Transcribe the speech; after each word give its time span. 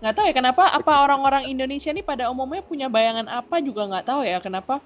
nggak 0.00 0.14
tahu 0.16 0.24
ya 0.28 0.34
kenapa 0.34 0.64
apa 0.72 0.92
orang-orang 1.04 1.44
Indonesia 1.52 1.92
ini 1.92 2.00
pada 2.00 2.32
umumnya 2.32 2.64
punya 2.64 2.88
bayangan 2.88 3.28
apa 3.28 3.60
juga 3.60 3.84
nggak 3.84 4.06
tahu 4.08 4.24
ya 4.24 4.40
kenapa 4.40 4.80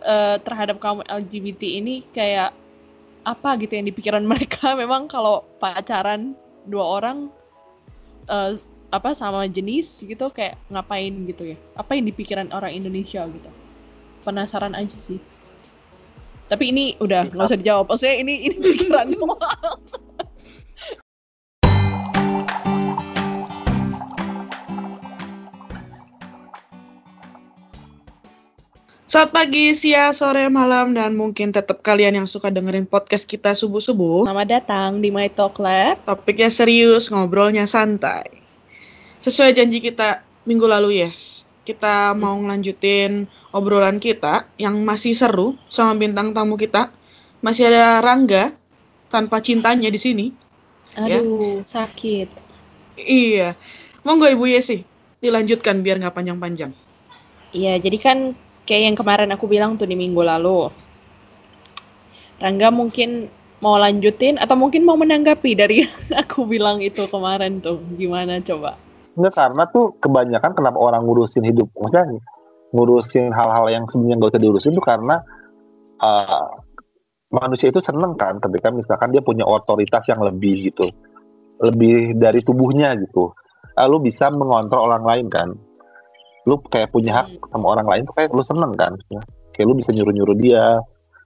uh, 0.00 0.36
terhadap 0.40 0.80
kaum 0.80 1.04
LGBT 1.04 1.82
ini 1.82 2.06
kayak 2.08 2.56
apa 3.22 3.54
gitu 3.62 3.78
yang 3.78 3.86
di 3.86 3.94
pikiran 3.94 4.24
mereka. 4.30 4.74
Memang 4.74 5.06
kalau 5.06 5.46
pacaran 5.58 6.34
dua 6.66 7.02
orang 7.02 7.28
uh, 8.30 8.54
apa 8.92 9.16
sama 9.16 9.48
jenis 9.48 10.04
gitu 10.04 10.28
kayak 10.30 10.58
ngapain 10.70 11.12
gitu 11.28 11.54
ya? 11.54 11.56
Apa 11.78 11.96
yang 11.96 12.06
di 12.06 12.14
pikiran 12.14 12.50
orang 12.52 12.74
Indonesia 12.74 13.24
gitu? 13.26 13.50
Penasaran 14.22 14.74
aja 14.78 14.98
sih. 14.98 15.18
Tapi 16.50 16.68
ini 16.68 16.94
udah 17.00 17.32
nggak 17.32 17.48
usah 17.48 17.58
dijawab. 17.58 17.88
Maksudnya 17.88 18.16
ini 18.20 18.34
ini 18.50 18.56
pikiran 18.60 19.08
Selamat 29.12 29.44
pagi, 29.44 29.76
siang, 29.76 30.16
sore, 30.16 30.48
malam, 30.48 30.96
dan 30.96 31.12
mungkin 31.12 31.52
tetap 31.52 31.84
kalian 31.84 32.16
yang 32.16 32.24
suka 32.24 32.48
dengerin 32.48 32.88
podcast 32.88 33.28
kita 33.28 33.52
subuh-subuh. 33.52 34.24
Selamat 34.24 34.48
datang 34.48 35.04
di 35.04 35.12
My 35.12 35.28
Talk 35.28 35.60
Lab. 35.60 36.00
Topiknya 36.08 36.48
serius, 36.48 37.12
ngobrolnya 37.12 37.68
santai. 37.68 38.24
Sesuai 39.20 39.52
janji 39.52 39.84
kita 39.84 40.24
minggu 40.48 40.64
lalu, 40.64 41.04
yes. 41.04 41.44
Kita 41.60 42.16
mau 42.16 42.40
ngelanjutin 42.40 43.28
obrolan 43.52 44.00
kita 44.00 44.48
yang 44.56 44.80
masih 44.80 45.12
seru 45.12 45.60
sama 45.68 45.92
bintang 45.92 46.32
tamu 46.32 46.56
kita. 46.56 46.88
Masih 47.44 47.68
ada 47.68 48.00
Rangga 48.00 48.56
tanpa 49.12 49.44
cintanya 49.44 49.92
di 49.92 50.00
sini. 50.00 50.32
Ya. 50.96 51.20
Aduh, 51.20 51.60
ya. 51.60 51.68
sakit. 51.68 52.28
Iya. 52.96 53.60
Monggo 54.08 54.24
Ibu 54.24 54.56
Yesi, 54.56 54.88
dilanjutkan 55.20 55.84
biar 55.84 56.00
nggak 56.00 56.16
panjang-panjang. 56.16 56.72
Iya, 57.52 57.76
jadi 57.76 58.00
kan 58.00 58.18
kayak 58.66 58.82
yang 58.92 58.96
kemarin 58.96 59.30
aku 59.34 59.44
bilang 59.50 59.74
tuh 59.74 59.88
di 59.88 59.98
minggu 59.98 60.22
lalu. 60.22 60.70
Rangga 62.42 62.74
mungkin 62.74 63.30
mau 63.62 63.78
lanjutin 63.78 64.42
atau 64.42 64.58
mungkin 64.58 64.82
mau 64.82 64.98
menanggapi 64.98 65.54
dari 65.54 65.86
yang 65.86 65.94
aku 66.22 66.46
bilang 66.46 66.82
itu 66.82 67.06
kemarin 67.06 67.62
tuh. 67.62 67.78
Gimana 67.94 68.42
coba? 68.42 68.78
Enggak, 69.12 69.34
karena 69.36 69.62
tuh 69.68 69.92
kebanyakan 70.00 70.52
kenapa 70.56 70.78
orang 70.80 71.04
ngurusin 71.04 71.44
hidup, 71.44 71.68
maksudnya 71.76 72.16
ngurusin 72.72 73.28
hal-hal 73.28 73.68
yang 73.68 73.84
sebenarnya 73.84 74.24
gak 74.24 74.30
usah 74.32 74.40
diurusin 74.40 74.72
tuh 74.72 74.86
karena 74.88 75.20
uh, 76.00 76.48
manusia 77.28 77.68
itu 77.68 77.84
seneng 77.84 78.16
kan 78.16 78.40
ketika 78.40 78.72
misalkan 78.72 79.12
dia 79.12 79.20
punya 79.20 79.44
otoritas 79.44 80.00
yang 80.08 80.24
lebih 80.24 80.72
gitu. 80.72 80.88
Lebih 81.60 82.16
dari 82.16 82.40
tubuhnya 82.40 82.96
gitu. 82.96 83.36
Lalu 83.76 84.08
bisa 84.08 84.32
mengontrol 84.32 84.88
orang 84.88 85.04
lain 85.04 85.26
kan 85.28 85.48
lu 86.46 86.58
kayak 86.66 86.90
punya 86.90 87.22
hak 87.22 87.26
hmm. 87.30 87.50
sama 87.54 87.66
orang 87.78 87.86
lain 87.86 88.02
tuh 88.06 88.14
kayak 88.18 88.30
lu 88.34 88.42
seneng 88.42 88.72
kan 88.74 88.92
kayak 89.52 89.66
lu 89.68 89.74
bisa 89.76 89.92
nyuruh 89.92 90.14
nyuruh 90.16 90.36
dia. 90.36 90.80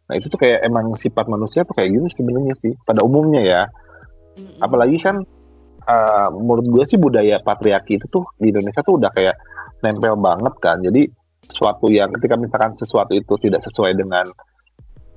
Nah 0.06 0.14
itu 0.14 0.26
tuh 0.30 0.38
kayak 0.38 0.62
emang 0.66 0.94
sifat 0.94 1.26
manusia 1.26 1.62
tuh 1.66 1.74
kayak 1.74 1.94
gitu 1.94 2.22
sebenarnya 2.22 2.54
sih 2.60 2.74
pada 2.84 3.02
umumnya 3.02 3.42
ya. 3.42 3.62
Hmm. 4.36 4.60
apalagi 4.60 5.00
kan 5.00 5.24
uh, 5.88 6.28
menurut 6.28 6.68
gue 6.68 6.84
sih 6.84 7.00
budaya 7.00 7.40
patriarki 7.40 7.96
itu 7.96 8.04
tuh 8.12 8.20
di 8.36 8.52
Indonesia 8.52 8.84
tuh 8.84 9.00
udah 9.00 9.08
kayak 9.16 9.32
nempel 9.80 10.12
banget 10.20 10.54
kan. 10.60 10.76
Jadi 10.84 11.08
sesuatu 11.48 11.88
yang 11.88 12.12
ketika 12.20 12.36
misalkan 12.36 12.76
sesuatu 12.76 13.16
itu 13.16 13.32
tidak 13.40 13.64
sesuai 13.64 13.96
dengan 13.96 14.28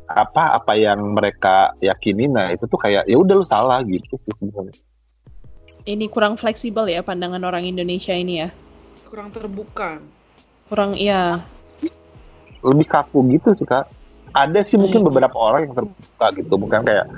apa 0.08 0.56
apa 0.56 0.74
yang 0.74 1.14
mereka 1.14 1.76
yakini 1.84 2.26
nah 2.32 2.50
itu 2.50 2.66
tuh 2.66 2.80
kayak 2.82 3.06
ya 3.06 3.18
udah 3.20 3.36
lu 3.44 3.46
salah 3.46 3.84
gitu 3.84 4.16
sih 4.24 4.34
sebenarnya. 4.40 4.80
Ini 5.84 6.06
kurang 6.08 6.40
fleksibel 6.40 6.88
ya 6.88 7.04
pandangan 7.04 7.44
orang 7.44 7.68
Indonesia 7.68 8.16
ini 8.16 8.46
ya 8.46 8.50
kurang 9.10 9.34
terbuka. 9.34 9.98
Kurang 10.70 10.94
iya. 10.94 11.42
Lebih 12.62 12.86
kaku 12.86 13.26
gitu 13.34 13.58
sih 13.58 13.66
kak. 13.66 13.90
Ada 14.30 14.62
sih 14.62 14.78
mungkin 14.78 15.02
hmm. 15.02 15.10
beberapa 15.10 15.34
orang 15.42 15.66
yang 15.66 15.74
terbuka 15.74 16.26
gitu. 16.38 16.54
Bukan 16.54 16.86
kayak 16.86 17.10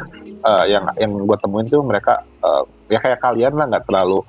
uh, 0.47 0.63
yang 0.63 0.88
yang 0.96 1.12
gue 1.12 1.38
temuin 1.44 1.68
tuh 1.68 1.84
mereka 1.84 2.24
uh, 2.40 2.63
ya 2.88 3.03
kayak 3.03 3.19
kalian 3.19 3.59
lah 3.59 3.68
nggak 3.68 3.84
terlalu 3.84 4.24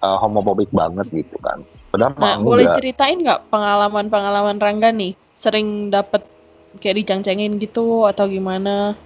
uh, 0.00 0.16
homofobik 0.24 0.72
banget 0.72 1.04
gitu 1.12 1.36
kan. 1.44 1.60
Padahal 1.92 2.16
nah, 2.16 2.40
boleh 2.40 2.72
ceritain 2.72 3.20
nggak 3.20 3.52
pengalaman 3.52 4.08
pengalaman 4.08 4.56
Rangga 4.56 4.88
nih? 4.88 5.12
Sering 5.36 5.92
dapet 5.92 6.24
kayak 6.80 7.04
dicang-cengin 7.04 7.60
gitu 7.60 8.08
atau 8.08 8.24
gimana? 8.24 8.96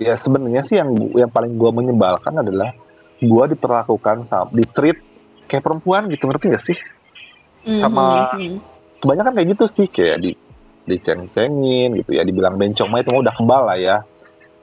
Ya 0.00 0.16
sebenarnya 0.16 0.64
sih 0.64 0.80
yang 0.80 0.96
yang 1.12 1.28
paling 1.28 1.60
gue 1.60 1.70
menyebalkan 1.70 2.40
adalah 2.40 2.72
gue 3.20 3.44
diperlakukan 3.54 4.24
sama 4.24 4.50
di 4.50 4.64
treat 4.72 4.96
kayak 5.52 5.62
perempuan 5.62 6.08
gitu. 6.08 6.26
Ngerti 6.26 6.46
gak 6.48 6.64
sih 6.64 6.78
sama 7.64 8.36
mm-hmm. 8.36 8.56
kebanyakan 9.00 9.32
kayak 9.36 9.48
gitu 9.56 9.64
sih 9.72 9.86
kayak 9.88 10.16
di 10.20 10.30
diceng-cengin 10.84 11.96
gitu 11.96 12.10
ya 12.12 12.22
dibilang 12.28 12.60
bencong 12.60 12.92
mah 12.92 13.00
itu 13.00 13.08
mah 13.08 13.22
udah 13.24 13.34
kebal 13.34 13.62
lah 13.64 13.78
ya. 13.80 13.96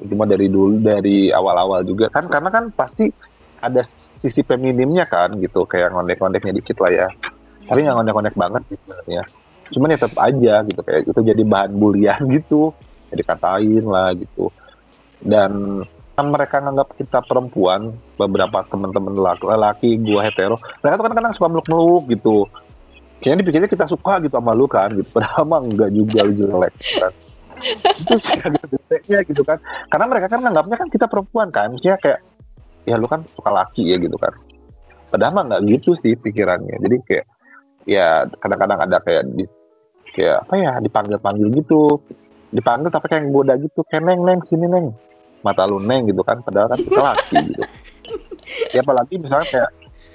Itu 0.01 0.13
mah 0.17 0.29
dari 0.29 0.47
dulu 0.49 0.77
dari 0.81 1.33
awal-awal 1.33 1.81
juga. 1.85 2.09
Kan 2.13 2.29
karena 2.29 2.49
kan 2.53 2.69
pasti 2.73 3.09
ada 3.61 3.81
sisi 4.17 4.41
feminimnya 4.41 5.05
kan 5.05 5.37
gitu 5.37 5.65
kayak 5.65 5.93
ngondek-ngondeknya 5.93 6.53
dikit 6.61 6.77
lah 6.81 6.91
ya. 6.93 7.07
Tapi 7.65 7.79
nggak 7.81 7.95
ngondek-ngondek 7.97 8.35
banget 8.37 8.61
sih 8.69 8.77
sebenarnya. 8.85 9.21
Cuman 9.71 9.93
ya 9.93 9.97
tetap 9.97 10.19
aja 10.21 10.53
gitu 10.65 10.81
kayak 10.85 10.99
itu 11.09 11.21
jadi 11.25 11.43
bahan 11.45 11.71
bulian 11.77 12.21
gitu. 12.37 12.73
Jadi 13.09 13.21
katain 13.25 13.85
lah 13.85 14.13
gitu. 14.13 14.53
Dan 15.21 15.81
kan 16.11 16.25
mereka 16.29 16.61
nganggap 16.61 16.93
kita 17.01 17.19
perempuan 17.25 17.97
beberapa 18.19 18.61
teman-teman 18.67 19.15
laki, 19.15 19.45
laki 19.47 19.89
gua 20.05 20.27
hetero 20.27 20.59
mereka 20.83 20.99
tuh 20.99 21.03
kadang-kadang 21.07 21.33
suka 21.33 21.47
meluk-meluk 21.49 22.03
gitu 22.11 22.45
kayaknya 23.21 23.45
dipikirnya 23.45 23.69
kita 23.69 23.85
suka 23.85 24.17
gitu 24.25 24.33
sama 24.33 24.57
lu 24.57 24.65
kan 24.65 24.89
gitu. 24.97 25.05
Padahal 25.13 25.45
mah 25.45 25.61
enggak 25.61 25.93
juga 25.93 26.25
lu 26.25 26.33
jelek 26.33 26.73
kan. 26.97 27.13
Itu 28.01 28.15
sih 28.17 28.41
agak 28.41 28.65
deteknya 28.65 29.19
gitu 29.29 29.45
kan. 29.45 29.61
Karena 29.93 30.05
mereka 30.09 30.27
kan 30.33 30.41
nganggapnya 30.41 30.77
kan 30.81 30.89
kita 30.89 31.05
perempuan 31.05 31.53
kan. 31.53 31.69
Maksudnya 31.69 32.01
kayak 32.01 32.19
ya 32.89 32.97
lu 32.97 33.05
kan 33.05 33.21
suka 33.37 33.53
laki 33.53 33.93
ya 33.93 34.01
gitu 34.01 34.17
kan. 34.17 34.33
Padahal 35.13 35.37
mah 35.37 35.43
nggak 35.53 35.61
gitu 35.69 35.93
sih 36.01 36.17
pikirannya. 36.17 36.81
Jadi 36.81 36.95
kayak 37.05 37.25
ya 37.85 38.25
kadang-kadang 38.41 38.79
ada 38.89 38.97
kayak 39.05 39.23
di 39.37 39.45
kayak 40.17 40.41
apa 40.49 40.53
ya 40.57 40.73
dipanggil-panggil 40.81 41.47
gitu. 41.61 42.01
Dipanggil 42.49 42.89
tapi 42.89 43.05
kayak 43.05 43.29
goda 43.29 43.53
gitu. 43.61 43.85
Kayak 43.85 44.09
neng 44.09 44.25
neng 44.25 44.41
sini 44.49 44.65
neng. 44.65 44.89
Mata 45.45 45.69
lu 45.69 45.77
neng 45.77 46.09
gitu 46.09 46.25
kan. 46.25 46.41
Padahal 46.41 46.73
kan 46.73 46.81
kita 46.81 47.01
laki 47.05 47.37
gitu. 47.53 47.63
Ya 48.73 48.81
apalagi 48.81 49.21
misalnya 49.21 49.45
kayak 49.45 49.69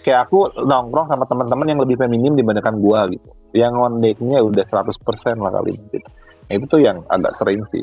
kayak 0.07 0.31
aku 0.31 0.55
nongkrong 0.55 1.11
sama 1.11 1.27
teman-teman 1.27 1.67
yang 1.67 1.81
lebih 1.83 1.99
feminim 1.99 2.39
dibandingkan 2.39 2.79
gua 2.79 3.11
gitu. 3.11 3.27
Yang 3.51 3.75
on 3.75 3.99
date-nya 3.99 4.39
udah 4.39 4.63
100% 4.63 5.43
lah 5.43 5.51
kali 5.51 5.75
gitu. 5.75 5.99
Nah, 6.47 6.53
itu 6.55 6.65
tuh 6.71 6.79
yang 6.79 7.03
agak 7.11 7.35
sering 7.35 7.67
sih. 7.75 7.83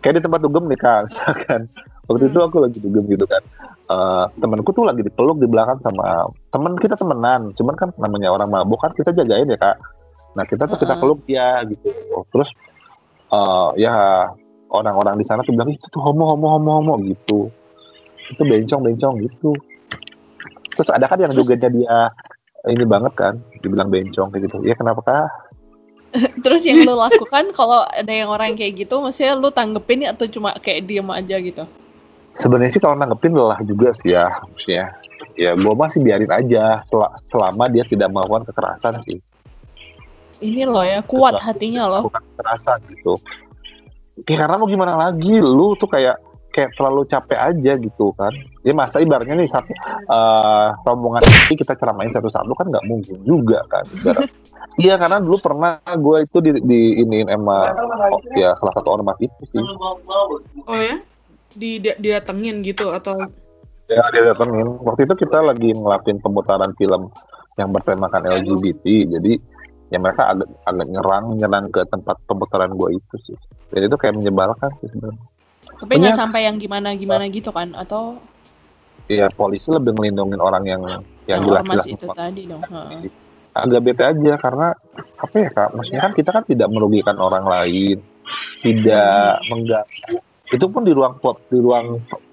Kayak 0.00 0.20
di 0.20 0.22
tempat 0.24 0.40
dugem 0.40 0.64
nih 0.72 0.80
kak 0.80 0.98
misalkan. 1.06 1.68
Waktu 2.08 2.32
itu 2.32 2.38
aku 2.40 2.56
lagi 2.64 2.80
dugem 2.80 3.04
gitu 3.12 3.28
kan. 3.28 3.44
Uh, 3.84 4.24
temanku 4.40 4.72
tuh 4.72 4.88
lagi 4.88 5.04
dipeluk 5.04 5.36
di 5.36 5.44
belakang 5.44 5.76
sama 5.84 6.24
temen 6.48 6.80
kita 6.80 6.96
temenan. 6.96 7.52
Cuman 7.52 7.76
kan 7.76 7.92
namanya 8.00 8.32
orang 8.32 8.48
mabuk 8.48 8.80
kan 8.80 8.96
kita 8.96 9.12
jagain 9.12 9.44
ya 9.44 9.60
kak. 9.60 9.76
Nah 10.40 10.48
kita 10.48 10.64
tuh 10.64 10.80
kita 10.80 10.96
peluk 10.96 11.20
dia 11.28 11.60
gitu. 11.68 11.92
Terus 12.32 12.48
uh, 13.28 13.76
ya 13.76 13.92
orang-orang 14.72 15.20
di 15.20 15.28
sana 15.28 15.44
tuh 15.44 15.52
bilang 15.52 15.68
itu 15.68 15.84
tuh 15.92 16.00
homo 16.00 16.32
homo 16.32 16.56
homo 16.56 16.70
homo 16.80 16.94
gitu. 17.04 17.52
Itu 18.32 18.40
bencong 18.48 18.80
bencong 18.80 19.20
gitu 19.28 19.52
Terus 20.74 20.90
ada 20.90 21.06
kan 21.06 21.18
yang 21.22 21.32
juga 21.34 21.54
dia 21.56 22.10
ini 22.64 22.84
banget 22.88 23.12
kan, 23.14 23.34
dibilang 23.60 23.92
bencong 23.92 24.32
kayak 24.32 24.48
gitu. 24.48 24.56
Ya 24.64 24.74
kenapa 24.74 25.00
kah? 25.04 25.28
Terus 26.44 26.62
yang 26.62 26.86
lu 26.86 26.94
lakukan 26.94 27.50
kalau 27.52 27.82
ada 27.84 28.12
yang 28.12 28.30
orang 28.30 28.54
kayak 28.54 28.86
gitu, 28.86 29.02
maksudnya 29.02 29.34
lu 29.34 29.50
tanggepin 29.50 30.06
atau 30.06 30.26
cuma 30.30 30.54
kayak 30.62 30.86
diem 30.86 31.08
aja 31.10 31.36
gitu? 31.42 31.64
Sebenarnya 32.34 32.72
sih 32.74 32.82
kalau 32.82 32.98
nanggepin 32.98 33.34
lelah 33.34 33.60
juga 33.62 33.94
sih 33.94 34.14
ya, 34.14 34.30
maksudnya. 34.50 34.94
Ya 35.34 35.50
gue 35.58 35.74
masih 35.74 35.98
biarin 35.98 36.30
aja 36.30 36.78
sel 36.86 37.02
selama 37.26 37.66
dia 37.66 37.82
tidak 37.86 38.06
melakukan 38.14 38.46
kekerasan 38.46 39.02
sih. 39.02 39.18
Ini 40.38 40.66
loh 40.66 40.86
ya, 40.86 41.02
kuat 41.02 41.38
hatinya 41.42 41.90
loh. 41.90 42.10
Kekerasan 42.10 42.78
gitu. 42.94 43.18
Ya 44.30 44.36
karena 44.38 44.54
mau 44.54 44.70
gimana 44.70 44.94
lagi, 44.94 45.42
lu 45.42 45.74
tuh 45.74 45.90
kayak 45.90 46.22
kayak 46.54 46.70
terlalu 46.78 47.02
capek 47.10 47.38
aja 47.38 47.72
gitu 47.74 48.14
kan. 48.14 48.30
Ya 48.62 48.72
masa 48.72 49.02
ibaratnya 49.02 49.34
nih 49.34 49.50
satu 49.50 49.74
uh, 50.08 50.70
rombongan 50.86 51.22
ini 51.50 51.54
kita 51.58 51.74
ceramain 51.74 52.14
satu-satu 52.14 52.52
kan 52.54 52.66
nggak 52.70 52.86
mungkin 52.88 53.18
juga 53.26 53.60
kan 53.68 53.84
iya 54.82 54.98
karena 54.98 55.20
dulu 55.22 55.36
pernah 55.38 55.78
gue 55.84 56.16
itu 56.24 56.38
di, 56.42 56.50
di 56.64 56.80
iniin 57.02 57.30
emma 57.30 57.70
oh, 58.10 58.20
ya 58.34 58.56
salah 58.58 58.74
satu 58.74 58.88
ormas 58.94 59.18
itu 59.20 59.42
sih. 59.50 59.62
Oh 60.64 60.78
ya? 60.78 60.96
Di 61.54 61.78
didatengin 61.78 62.62
gitu 62.62 62.90
atau? 62.90 63.14
Ya 63.90 64.02
dia 64.10 64.32
datengin 64.32 64.80
waktu 64.82 65.06
itu 65.06 65.14
kita 65.26 65.38
lagi 65.44 65.74
ngelakuin 65.74 66.18
pemutaran 66.22 66.72
film 66.78 67.10
yang 67.54 67.70
bertemakan 67.70 68.26
LGBT 68.26 69.14
jadi 69.14 69.38
ya 69.92 70.02
mereka 70.02 70.34
agak 70.34 70.50
agak 70.66 70.90
nyerang 70.90 71.38
nyerang 71.38 71.70
ke 71.70 71.86
tempat 71.86 72.18
pemutaran 72.26 72.74
gue 72.74 72.98
itu 72.98 73.16
sih. 73.30 73.36
Jadi 73.74 73.84
itu 73.90 73.96
kayak 73.98 74.18
menyebalkan 74.18 74.70
sih 74.82 74.90
sebenarnya 74.90 75.33
tapi 75.80 75.92
nggak 76.00 76.16
sampai 76.16 76.46
yang 76.46 76.56
gimana 76.58 76.94
gimana 76.94 77.24
gitu 77.30 77.50
kan 77.50 77.72
atau 77.74 78.18
ya 79.10 79.28
polisi 79.32 79.68
lebih 79.68 79.92
melindungi 79.92 80.36
orang 80.40 80.64
yang 80.64 80.82
yang 81.28 81.40
jelas-jelas 81.44 81.86
itu 81.88 82.06
tadi 82.12 82.42
dong. 82.48 82.62
ha. 82.72 83.00
agak 83.54 83.80
bete 83.84 84.02
aja 84.02 84.32
karena 84.40 84.68
apa 85.20 85.36
ya 85.36 85.48
kak 85.52 85.68
maksudnya 85.76 86.02
kan 86.02 86.12
kita 86.16 86.30
kan 86.32 86.44
tidak 86.44 86.68
merugikan 86.72 87.16
orang 87.20 87.44
lain 87.44 87.98
tidak 88.64 89.40
mengganggu 89.46 90.18
itu 90.52 90.66
pun 90.68 90.84
di 90.84 90.92
ruang 90.92 91.16
di 91.48 91.58
ruang 91.58 91.86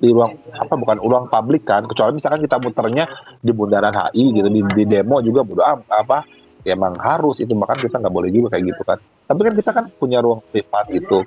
di 0.04 0.10
ruang 0.12 0.32
apa 0.52 0.74
bukan 0.76 0.98
ruang 1.00 1.26
publik 1.32 1.64
kan 1.64 1.88
kecuali 1.88 2.20
misalkan 2.20 2.44
kita 2.44 2.60
muternya 2.60 3.06
di 3.40 3.52
bundaran 3.56 3.96
HI 3.96 4.24
gitu 4.36 4.48
di, 4.52 4.62
di 4.76 4.84
demo 4.84 5.24
juga 5.24 5.48
bodo 5.48 5.64
apa 5.64 6.28
ya 6.62 6.78
emang 6.78 6.94
harus 7.02 7.42
itu 7.42 7.52
makan 7.52 7.78
kita 7.82 7.98
nggak 7.98 8.14
boleh 8.14 8.30
juga 8.30 8.58
kayak 8.58 8.66
gitu 8.74 8.82
kan. 8.86 8.98
Tapi 9.02 9.40
kan 9.48 9.54
kita 9.56 9.72
kan 9.72 9.86
punya 9.98 10.20
ruang 10.20 10.42
privat 10.52 10.86
gitu 10.92 11.24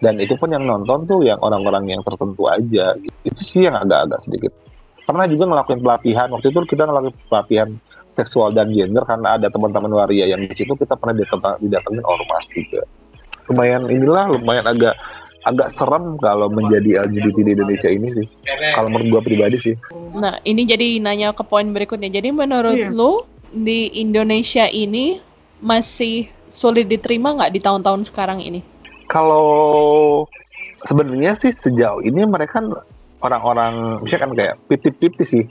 dan 0.00 0.16
itu 0.16 0.32
pun 0.38 0.48
yang 0.48 0.64
nonton 0.64 1.04
tuh 1.04 1.20
yang 1.20 1.36
orang-orang 1.42 1.88
yang 1.92 2.00
tertentu 2.00 2.48
aja. 2.48 2.96
Gitu. 2.96 3.14
itu 3.20 3.40
sih 3.44 3.60
yang 3.68 3.76
agak-agak 3.76 4.20
sedikit. 4.24 4.52
Pernah 5.04 5.26
juga 5.28 5.44
ngelakuin 5.50 5.80
pelatihan. 5.82 6.28
Waktu 6.32 6.46
itu 6.54 6.58
kita 6.70 6.82
ngelakuin 6.88 7.14
pelatihan 7.28 7.68
seksual 8.16 8.54
dan 8.54 8.70
gender 8.72 9.04
karena 9.04 9.36
ada 9.36 9.46
teman-teman 9.50 9.92
waria 9.92 10.24
yang 10.30 10.40
di 10.40 10.54
situ 10.56 10.72
kita 10.72 10.94
pernah 10.96 11.20
didatang- 11.20 11.58
didatengin 11.60 12.04
ormas 12.06 12.44
juga. 12.48 12.82
Lumayan 13.50 13.82
inilah 13.90 14.30
lumayan 14.30 14.66
agak 14.66 14.94
agak 15.40 15.72
serem 15.72 16.20
kalau 16.20 16.52
menjadi 16.52 17.00
LGBT 17.08 17.36
di 17.42 17.50
Indonesia 17.56 17.88
ini 17.88 18.08
sih. 18.12 18.26
Kalau 18.76 18.92
menurut 18.92 19.08
gua 19.18 19.22
pribadi 19.24 19.56
sih. 19.56 19.74
Nah, 20.12 20.36
ini 20.44 20.68
jadi 20.68 21.00
nanya 21.00 21.32
ke 21.32 21.40
poin 21.42 21.64
berikutnya. 21.72 22.12
Jadi 22.12 22.28
menurut 22.30 22.76
Iya. 22.76 22.92
lu 22.92 23.24
di 23.50 23.90
Indonesia 23.98 24.70
ini 24.70 25.18
masih 25.60 26.30
sulit 26.50 26.88
diterima 26.88 27.36
nggak 27.36 27.52
di 27.54 27.60
tahun-tahun 27.62 28.08
sekarang 28.08 28.40
ini? 28.42 28.62
kalau 29.10 30.24
sebenarnya 30.86 31.34
sih 31.36 31.50
sejauh 31.50 32.00
ini 32.06 32.22
mereka 32.24 32.62
orang-orang 33.20 34.00
misalnya 34.00 34.22
kan 34.22 34.32
kayak 34.38 34.54
pipit-pipit 34.70 35.26
sih 35.26 35.44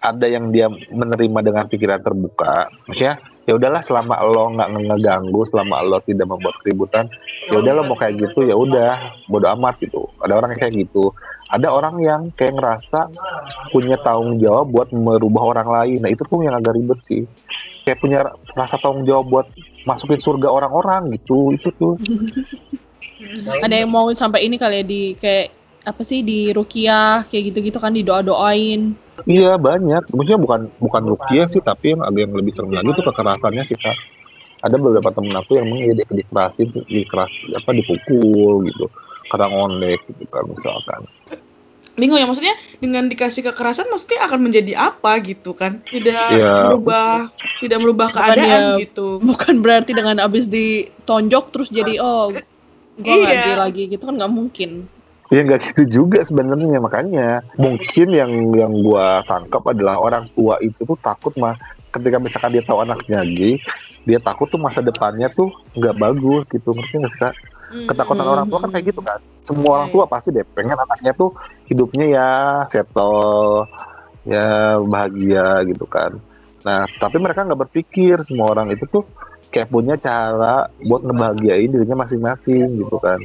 ada 0.00 0.24
yang 0.24 0.48
dia 0.54 0.70
menerima 0.70 1.44
dengan 1.44 1.64
pikiran 1.68 2.00
terbuka 2.00 2.72
maksudnya 2.88 3.20
ya 3.44 3.58
udahlah 3.58 3.82
selama 3.84 4.16
lo 4.24 4.56
nggak 4.56 4.70
ngeganggu 4.72 5.42
selama 5.50 5.84
lo 5.84 6.00
tidak 6.06 6.30
membuat 6.30 6.56
keributan 6.64 7.04
ya 7.52 7.60
udah 7.60 7.72
lo 7.76 7.82
mau 7.84 7.98
kayak 7.98 8.16
gitu 8.16 8.48
ya 8.48 8.56
udah 8.56 8.96
bodo 9.28 9.50
amat 9.58 9.76
gitu 9.84 10.08
ada 10.24 10.40
orang 10.40 10.56
kayak 10.56 10.72
gitu 10.72 11.12
ada 11.50 11.68
orang 11.74 11.98
yang 11.98 12.22
kayak 12.38 12.54
ngerasa 12.54 13.10
punya 13.74 13.98
tanggung 14.06 14.38
jawab 14.38 14.70
buat 14.70 14.88
merubah 14.94 15.42
orang 15.50 15.68
lain. 15.68 15.98
Nah 16.06 16.10
itu 16.14 16.22
pun 16.22 16.46
yang 16.46 16.54
agak 16.54 16.78
ribet 16.78 16.98
sih. 17.10 17.26
Kayak 17.82 17.98
punya 17.98 18.18
rasa 18.54 18.78
tanggung 18.78 19.02
jawab 19.02 19.26
buat 19.26 19.46
masukin 19.82 20.22
surga 20.22 20.46
orang-orang 20.46 21.10
gitu. 21.18 21.50
Itu 21.50 21.74
tuh. 21.74 21.98
Ada 23.66 23.82
yang 23.82 23.90
mau 23.90 24.06
sampai 24.14 24.46
ini 24.46 24.56
kali 24.56 24.80
ya 24.80 24.84
di 24.86 25.02
kayak 25.18 25.60
apa 25.80 26.02
sih 26.04 26.20
di 26.20 26.52
rukiah 26.52 27.24
kayak 27.28 27.52
gitu-gitu 27.52 27.80
kan 27.80 27.92
didoa-doain. 27.96 28.92
Iya 29.24 29.56
banyak, 29.56 30.12
maksudnya 30.12 30.40
bukan 30.40 30.60
bukan 30.76 31.02
rukiah 31.08 31.48
sih, 31.48 31.60
tapi 31.60 31.96
yang 31.96 32.04
agak 32.04 32.28
yang 32.28 32.32
lebih 32.36 32.52
serem 32.52 32.72
lagi 32.72 32.92
itu 32.92 33.02
kekerasannya 33.04 33.64
sih 33.64 33.76
kak. 33.80 33.96
Ada 34.60 34.76
beberapa 34.76 35.08
temen 35.08 35.32
aku 35.32 35.56
yang 35.56 35.72
memang 35.72 35.88
ya 35.88 35.94
dikerasin, 36.04 36.68
dikeras 36.84 37.32
apa 37.56 37.70
dipukul 37.72 38.68
gitu, 38.68 38.92
kadang 39.30 39.54
ondek 39.54 40.02
gitu 40.04 40.26
kan 40.26 40.42
misalkan. 40.44 41.00
bingung 41.94 42.16
ya 42.16 42.24
maksudnya 42.24 42.52
dengan 42.80 43.06
dikasih 43.06 43.44
kekerasan 43.46 43.84
maksudnya 43.86 44.24
akan 44.24 44.40
menjadi 44.40 44.72
apa 44.74 45.20
gitu 45.20 45.52
kan 45.52 45.84
tidak 45.84 46.32
merubah 46.64 47.28
tidak 47.60 47.78
merubah 47.78 48.08
Bukan 48.08 48.20
keadaan 48.24 48.60
ya- 48.72 48.78
gitu 48.80 49.06
Bukan 49.20 49.54
berarti 49.60 49.92
dengan 49.92 50.16
abis 50.18 50.48
ditonjok 50.48 51.44
terus 51.52 51.68
jadi 51.68 52.00
oh 52.00 52.32
gua 52.96 53.14
nggak 53.16 53.36
Iya. 53.36 53.44
gay 53.44 53.56
lagi 53.58 53.82
gitu 53.88 54.02
kan 54.02 54.16
nggak 54.16 54.32
mungkin. 54.32 54.70
Ya 55.28 55.40
nggak 55.40 55.60
gitu 55.62 55.82
juga 56.02 56.18
sebenarnya 56.20 56.78
makanya 56.80 57.28
mungkin 57.54 58.08
yang 58.10 58.32
yang 58.50 58.72
gua 58.80 59.20
tangkap 59.24 59.62
adalah 59.62 59.96
orang 59.96 60.24
tua 60.32 60.56
itu 60.58 60.80
tuh 60.80 60.98
takut 60.98 61.30
mah 61.36 61.54
ketika 61.90 62.16
misalkan 62.16 62.50
dia 62.50 62.62
tahu 62.62 62.80
anaknya 62.80 63.22
gay, 63.26 63.58
dia 64.04 64.18
takut 64.18 64.46
tuh 64.46 64.56
masa 64.56 64.80
depannya 64.80 65.26
tuh 65.28 65.50
nggak 65.74 65.96
bagus 65.96 66.42
gitu 66.48 66.70
ngerti 66.70 66.96
nggak? 67.02 67.34
Ketakutan 67.70 68.26
Hmm, 68.26 68.34
orang 68.34 68.46
tua 68.50 68.58
kan 68.58 68.68
hmm. 68.68 68.74
kayak 68.76 68.86
gitu 68.90 69.00
kan? 69.00 69.18
Semua 69.46 69.70
orang 69.78 69.88
Iya, 69.88 69.94
tua 69.94 70.04
pasti 70.10 70.28
deh 70.34 70.46
pengen 70.54 70.78
anaknya 70.78 71.12
tuh 71.14 71.30
hidupnya 71.70 72.06
ya 72.10 72.28
settle 72.66 73.66
ya 74.26 74.78
bahagia 74.84 75.62
gitu 75.70 75.86
kan. 75.86 76.18
Nah 76.66 76.84
tapi 76.98 77.16
mereka 77.22 77.46
nggak 77.46 77.60
berpikir 77.70 78.20
semua 78.26 78.52
orang 78.52 78.74
itu 78.74 78.84
tuh 78.90 79.06
kayak 79.50 79.70
punya 79.70 79.94
cara 79.98 80.68
buat 80.86 81.02
ngebahagiain 81.06 81.70
dirinya 81.70 82.06
masing-masing 82.06 82.78
gitu 82.78 82.96
kan. 82.98 83.18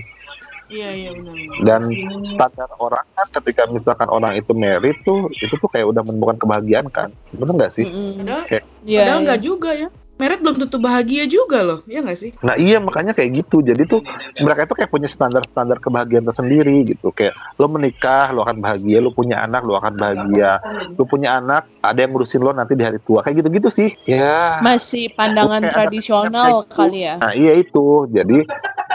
Iya 0.65 0.89
iya 0.97 1.09
benar 1.13 1.37
dan 1.61 1.81
standar 2.25 2.69
orang 2.81 3.05
kan 3.13 3.27
ketika 3.37 3.69
misalkan 3.69 4.09
orang 4.09 4.33
itu 4.33 4.49
merit 4.57 4.97
tuh 5.05 5.29
itu 5.37 5.53
tuh 5.61 5.69
kayak 5.69 5.85
udah 5.93 6.01
menemukan 6.01 6.41
kebahagiaan 6.41 6.89
kan. 6.89 7.09
Bener 7.33 7.53
nggak 7.53 7.73
sih? 7.73 7.85
Mm-mm. 7.85 8.25
padahal 8.25 8.41
Iya, 8.85 8.99
padahal 9.01 9.19
iya. 9.21 9.25
nggak 9.29 9.41
juga 9.45 9.69
ya 9.77 9.89
merit 10.15 10.39
belum 10.39 10.57
tentu 10.63 10.77
bahagia 10.79 11.27
juga 11.27 11.59
loh 11.65 11.79
ya 11.87 11.99
nggak 11.99 12.19
sih 12.19 12.31
Nah 12.45 12.55
iya 12.61 12.77
makanya 12.77 13.17
kayak 13.17 13.45
gitu. 13.45 13.65
Jadi 13.65 13.89
tuh 13.89 14.05
mereka 14.37 14.69
itu 14.69 14.73
kayak 14.77 14.91
punya 14.93 15.09
standar-standar 15.09 15.81
kebahagiaan 15.81 16.29
tersendiri 16.29 16.85
gitu. 16.85 17.09
Kayak 17.09 17.33
lo 17.57 17.65
menikah, 17.65 18.29
lo 18.29 18.45
akan 18.45 18.61
bahagia. 18.61 19.01
Lo 19.01 19.09
punya 19.09 19.41
anak, 19.41 19.65
lo 19.65 19.81
akan 19.81 19.97
bahagia. 19.97 20.61
Lo 20.93 21.09
punya 21.09 21.41
anak, 21.41 21.65
ada 21.81 21.97
yang 21.97 22.13
ngurusin 22.13 22.45
lo 22.45 22.53
nanti 22.53 22.77
di 22.77 22.85
hari 22.85 23.01
tua. 23.01 23.25
Kayak 23.25 23.45
gitu-gitu 23.45 23.69
sih. 23.73 23.89
Ya. 24.05 24.61
Masih 24.61 25.09
pandangan 25.17 25.65
anak 25.65 25.73
tradisional 25.73 26.61
gitu. 26.61 26.77
kali 26.77 26.99
ya. 27.09 27.15
Nah 27.17 27.33
iya 27.33 27.57
itu. 27.57 28.05
Jadi 28.13 28.45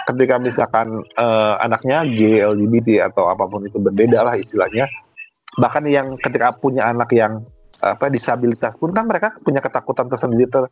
ketika 0.06 0.34
misalkan 0.38 1.02
eh, 1.02 1.55
anaknya 1.58 2.06
gay, 2.06 2.46
LGBT 2.46 3.11
atau 3.11 3.26
apa 3.34 3.50
pun 3.50 3.67
itu 3.67 3.82
berbeda 3.82 4.22
lah 4.22 4.38
istilahnya. 4.38 4.87
Bahkan 5.58 5.82
yang 5.90 6.14
ketika 6.22 6.55
punya 6.55 6.87
anak 6.87 7.11
yang 7.11 7.43
apa 7.81 8.12
disabilitas 8.12 8.76
pun 8.76 8.93
kan 8.93 9.08
mereka 9.08 9.32
punya 9.40 9.64
ketakutan 9.64 10.05
tersendiri 10.12 10.44
ter, 10.52 10.69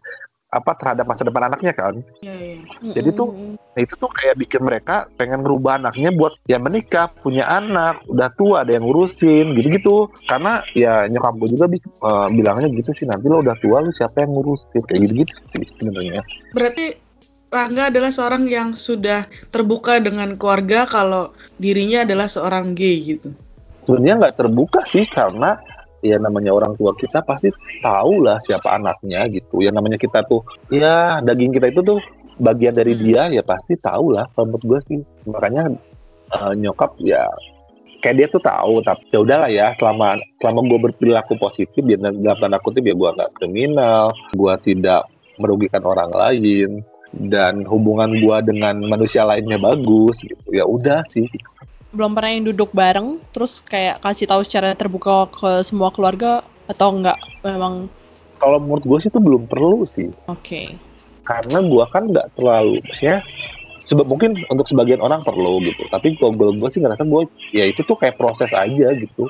apa 0.49 0.73
terhadap 0.81 1.05
masa 1.05 1.29
depan 1.29 1.53
anaknya 1.53 1.77
kan. 1.77 2.01
iya 2.25 2.35
iya 2.41 2.93
Jadi 2.97 3.13
tuh. 3.13 3.29
Nah 3.77 3.81
itu 3.85 3.95
tuh 4.01 4.09
kayak 4.09 4.41
bikin 4.41 4.65
mereka 4.65 5.07
pengen 5.21 5.45
ngerubah 5.45 5.77
anaknya 5.77 6.09
buat 6.09 6.41
ya 6.49 6.57
menikah, 6.57 7.13
punya 7.21 7.45
anak, 7.45 8.01
udah 8.09 8.33
tua 8.33 8.65
ada 8.65 8.73
yang 8.73 8.89
ngurusin 8.89 9.53
gitu-gitu. 9.53 10.09
Karena 10.25 10.65
ya 10.73 11.05
nyokap 11.05 11.37
gue 11.37 11.49
juga 11.53 11.67
eh, 11.69 12.27
bilangnya 12.33 12.69
gitu 12.73 12.91
sih 12.97 13.05
nanti 13.05 13.29
lo 13.29 13.45
udah 13.45 13.57
tua 13.61 13.85
lu 13.85 13.93
siapa 13.93 14.25
yang 14.25 14.33
ngurusin 14.33 14.83
kayak 14.89 15.01
gitu-gitu 15.05 15.33
sih 15.53 15.65
sebenarnya. 15.77 16.25
berarti 16.57 17.09
Rangga 17.49 17.89
adalah 17.89 18.13
seorang 18.13 18.45
yang 18.45 18.77
sudah 18.77 19.25
terbuka 19.49 19.97
dengan 20.05 20.37
keluarga 20.37 20.85
kalau 20.85 21.33
dirinya 21.57 22.05
adalah 22.05 22.29
seorang 22.29 22.77
gay 22.77 23.17
gitu 23.17 23.33
Sebenarnya 23.89 24.21
nggak 24.21 24.37
terbuka 24.37 24.85
sih 24.85 25.09
karena 25.09 25.57
ya 26.05 26.17
namanya 26.19 26.55
orang 26.55 26.73
tua 26.79 26.95
kita 26.95 27.23
pasti 27.27 27.51
tahu 27.83 28.25
lah 28.27 28.39
siapa 28.45 28.79
anaknya 28.79 29.27
gitu. 29.31 29.63
Ya 29.63 29.71
namanya 29.75 29.99
kita 29.99 30.25
tuh 30.27 30.43
ya 30.71 31.19
daging 31.23 31.55
kita 31.55 31.71
itu 31.71 31.81
tuh 31.83 32.01
bagian 32.39 32.75
dari 32.75 32.95
Hmm. 32.95 33.03
dia 33.03 33.23
ya 33.41 33.43
pasti 33.43 33.75
tahu 33.79 34.15
lah 34.15 34.27
kalau 34.35 34.55
menurut 34.55 34.65
gue 34.65 34.81
sih. 34.89 35.01
Makanya 35.27 35.75
eh, 36.35 36.53
nyokap 36.59 36.97
ya 37.03 37.27
kayak 37.99 38.17
dia 38.17 38.27
tuh 38.31 38.43
tahu 38.43 38.79
tapi 38.87 39.03
ya 39.11 39.19
udahlah 39.19 39.51
ya 39.51 39.67
selama 39.75 40.19
selama 40.39 40.61
gue 40.71 40.79
berperilaku 40.91 41.35
positif 41.35 41.83
dia 41.83 41.99
dalam 41.99 42.39
tanda 42.39 42.59
kutip 42.63 42.87
ya 42.87 42.95
gue 42.95 43.11
nggak 43.11 43.31
kriminal 43.43 44.15
gue 44.39 44.55
tidak 44.63 45.03
merugikan 45.39 45.83
orang 45.83 46.11
lain 46.15 46.87
dan 47.27 47.65
hubungan 47.67 48.15
gue 48.15 48.37
dengan 48.47 48.79
manusia 48.85 49.25
lainnya 49.27 49.59
bagus 49.59 50.21
gitu 50.23 50.47
ya 50.53 50.63
udah 50.63 51.03
sih 51.11 51.27
Belum 51.89 52.13
pernah 52.13 52.31
yang 52.37 52.45
duduk 52.53 52.71
bareng 52.77 53.17
terus 53.33 53.65
kayak 53.65 54.05
kasih 54.05 54.29
tahu 54.29 54.45
secara 54.45 54.77
terbuka 54.77 55.25
ke 55.33 55.65
semua 55.65 55.89
keluarga 55.89 56.45
atau 56.69 56.93
enggak 56.93 57.17
memang? 57.41 57.89
Kalau 58.39 58.61
menurut 58.61 58.85
gue 58.85 58.99
sih 59.01 59.11
itu 59.11 59.19
belum 59.19 59.49
perlu 59.49 59.83
sih. 59.89 60.13
Oke. 60.29 60.77
karena 61.29 61.61
gua 61.61 61.85
kan 61.93 62.09
nggak 62.09 62.41
terlalu 62.41 62.81
maksudnya 62.89 63.21
sebab 63.85 64.09
mungkin 64.09 64.37
untuk 64.49 64.65
sebagian 64.69 65.01
orang 65.01 65.21
perlu 65.21 65.61
gitu. 65.61 65.85
Tapi 65.93 66.17
kalau 66.17 66.33
gue 66.33 66.57
gue 66.57 66.69
sih 66.73 66.81
ngerasa 66.81 67.05
gue 67.05 67.23
ya 67.53 67.65
itu 67.69 67.85
tuh 67.85 67.97
kayak 68.01 68.17
proses 68.17 68.49
aja 68.53 68.89
gitu. 68.97 69.29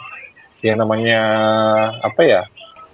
Yang 0.62 0.82
namanya 0.82 1.20
apa 2.02 2.22
ya 2.22 2.42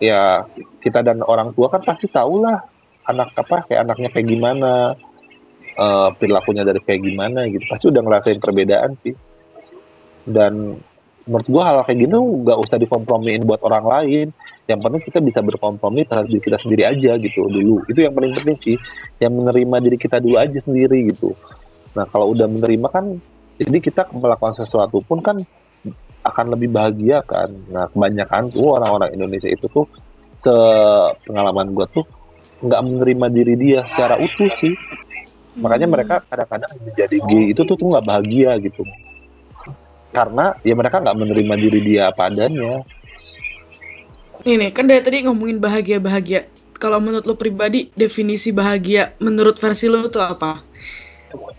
ya 0.01 0.49
kita 0.81 1.05
dan 1.05 1.21
orang 1.25 1.53
tua 1.57 1.69
kan 1.73 1.81
pasti 1.85 2.09
tahu 2.09 2.45
lah 2.45 2.65
anak 3.09 3.33
apa 3.37 3.65
kayak 3.69 3.81
anaknya 3.89 4.09
kayak 4.13 4.29
gimana 4.29 4.73
eh, 5.77 6.09
perilakunya 6.17 6.65
dari 6.65 6.81
kayak 6.81 7.01
gimana 7.05 7.45
gitu. 7.49 7.65
Pasti 7.69 7.85
udah 7.93 8.03
ngerasain 8.05 8.41
perbedaan 8.41 8.93
sih 9.05 9.13
dan 10.25 10.81
menurut 11.25 11.49
gua 11.49 11.63
hal 11.73 11.77
kayak 11.89 12.05
gini 12.05 12.17
nggak 12.17 12.59
usah 12.61 12.77
dikompromiin 12.77 13.49
buat 13.49 13.61
orang 13.65 13.85
lain. 13.85 14.27
Yang 14.65 14.81
penting 14.81 15.03
kita 15.05 15.19
bisa 15.21 15.41
berkompromi 15.45 16.09
terhadap 16.09 16.29
diri 16.29 16.41
kita 16.41 16.59
sendiri 16.61 16.83
aja 16.89 17.13
gitu 17.21 17.49
dulu. 17.49 17.85
Itu 17.89 18.05
yang 18.05 18.13
paling 18.17 18.33
penting 18.33 18.57
sih. 18.61 18.77
Yang 19.21 19.33
menerima 19.41 19.77
diri 19.85 19.97
kita 20.01 20.17
dulu 20.21 20.37
aja 20.41 20.59
sendiri 20.61 21.13
gitu. 21.13 21.33
Nah 21.97 22.05
kalau 22.09 22.33
udah 22.33 22.49
menerima 22.49 22.89
kan 22.89 23.05
jadi 23.61 23.79
kita 23.81 24.09
melakukan 24.13 24.57
sesuatu 24.57 25.01
pun 25.05 25.21
kan 25.21 25.37
akan 26.25 26.47
lebih 26.57 26.73
bahagia 26.73 27.21
kan. 27.25 27.53
Nah 27.69 27.89
kebanyakan 27.93 28.53
tuh 28.53 28.77
orang-orang 28.77 29.13
Indonesia 29.13 29.49
itu 29.49 29.69
tuh 29.69 29.85
se 30.45 30.55
pengalaman 31.25 31.73
gua 31.73 31.89
tuh 31.89 32.05
nggak 32.65 32.81
menerima 32.89 33.27
diri 33.33 33.55
dia 33.57 33.81
secara 33.89 34.21
utuh 34.21 34.49
sih. 34.61 34.73
Makanya 35.61 35.87
Hmm. 35.89 35.95
mereka 35.95 36.15
kadang-kadang 36.29 36.73
menjadi 36.83 37.17
gay 37.29 37.45
itu 37.53 37.63
tuh 37.65 37.77
tuh 37.77 37.87
nggak 37.93 38.05
bahagia 38.05 38.59
gitu 38.61 38.85
karena 40.15 40.55
ya 40.63 40.79
mereka 40.79 41.03
nggak 41.03 41.19
menerima 41.19 41.55
diri 41.59 41.81
dia 41.83 42.15
apa 42.15 42.31
adanya 42.31 42.87
Ini 44.45 44.71
kan 44.77 44.85
dari 44.85 45.01
tadi 45.01 45.25
ngomongin 45.25 45.57
bahagia-bahagia. 45.57 46.45
Kalau 46.77 47.01
menurut 47.01 47.25
lo 47.25 47.33
pribadi, 47.33 47.89
definisi 47.97 48.53
bahagia 48.53 49.17
menurut 49.17 49.57
versi 49.57 49.89
lo 49.89 50.05
itu 50.05 50.21
apa? 50.21 50.61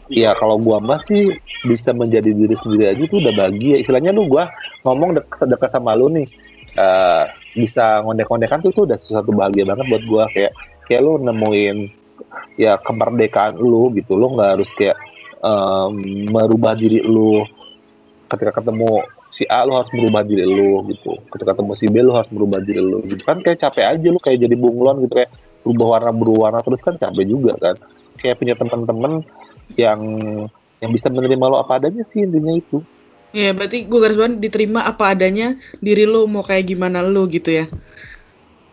Iya, 0.05 0.38
kalau 0.38 0.62
gua 0.62 0.77
mah 0.77 1.01
sih 1.09 1.33
bisa 1.65 1.89
menjadi 1.97 2.29
diri 2.29 2.53
sendiri 2.53 2.93
aja 2.93 3.03
tuh 3.09 3.25
udah 3.25 3.33
bahagia. 3.33 3.81
Istilahnya 3.81 4.13
lu 4.13 4.29
gua 4.29 4.53
ngomong 4.85 5.17
dekat-dekat 5.17 5.69
sama 5.74 5.97
lu 5.97 6.13
nih, 6.13 6.29
uh, 6.77 7.25
bisa 7.57 8.05
ngondek-ngondekan 8.05 8.62
tuh 8.62 8.69
tuh 8.69 8.85
udah 8.85 9.01
sesuatu 9.01 9.33
bahagia 9.33 9.65
banget 9.65 9.85
buat 9.89 10.03
gua 10.05 10.24
kayak 10.29 10.53
kayak 10.85 11.01
lu 11.01 11.17
nemuin 11.25 11.89
ya 12.62 12.77
kemerdekaan 12.85 13.57
lu 13.57 13.89
gitu. 13.97 14.13
Lu 14.13 14.29
nggak 14.38 14.62
harus 14.62 14.69
kayak 14.77 14.97
um, 15.41 16.05
merubah 16.29 16.77
diri 16.77 17.01
lu 17.01 17.41
ketika 18.25 18.62
ketemu 18.62 19.05
si 19.36 19.44
A 19.51 19.67
lu 19.67 19.75
harus 19.75 19.91
merubah 19.91 20.24
diri 20.24 20.48
lu 20.48 20.86
gitu. 20.89 21.20
Ketika 21.29 21.53
ketemu 21.53 21.72
si 21.75 21.86
B 21.91 21.96
lu 22.01 22.12
harus 22.15 22.29
merubah 22.32 22.60
diri 22.63 22.82
lu 22.82 23.03
gitu. 23.05 23.22
Kan 23.22 23.44
kayak 23.44 23.60
capek 23.62 23.86
aja 23.96 24.08
lu 24.08 24.20
kayak 24.20 24.39
jadi 24.41 24.55
bunglon 24.55 25.03
gitu. 25.05 25.13
Kayak 25.22 25.32
berubah 25.65 25.88
warna 25.98 26.12
berwarna 26.15 26.60
terus 26.63 26.82
kan 26.82 26.96
capek 26.96 27.25
juga 27.27 27.53
kan. 27.60 27.75
Kayak 28.20 28.36
punya 28.39 28.55
teman-teman 28.55 29.12
yang 29.75 30.00
yang 30.79 30.91
bisa 30.91 31.08
menerima 31.12 31.46
lo 31.50 31.60
apa 31.60 31.82
adanya 31.82 32.03
sih 32.12 32.24
intinya 32.24 32.53
itu. 32.55 32.79
Iya, 33.36 33.51
berarti 33.51 33.84
gue 33.84 34.00
garis 34.00 34.15
bawahi 34.15 34.39
diterima 34.39 34.88
apa 34.88 35.12
adanya 35.12 35.60
diri 35.84 36.08
lo 36.08 36.24
mau 36.24 36.39
kayak 36.39 36.72
gimana 36.72 37.03
lo 37.03 37.27
gitu 37.27 37.51
ya. 37.51 37.65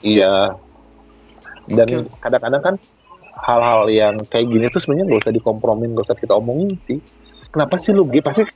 Iya. 0.07 0.55
Dan 1.67 2.07
kadang-kadang 2.23 2.63
kan 2.63 2.75
hal-hal 3.43 3.91
yang 3.91 4.15
kayak 4.31 4.47
gini 4.47 4.71
tuh 4.71 4.79
sebenarnya 4.79 5.11
gak 5.11 5.23
usah 5.27 5.35
dikompromin, 5.35 5.99
gak 5.99 6.07
usah 6.07 6.19
kita 6.19 6.39
omongin 6.39 6.79
sih 6.79 7.03
kenapa 7.53 7.77
sih 7.77 7.93
lu 7.93 8.09
gay? 8.09 8.25
Pasti 8.25 8.49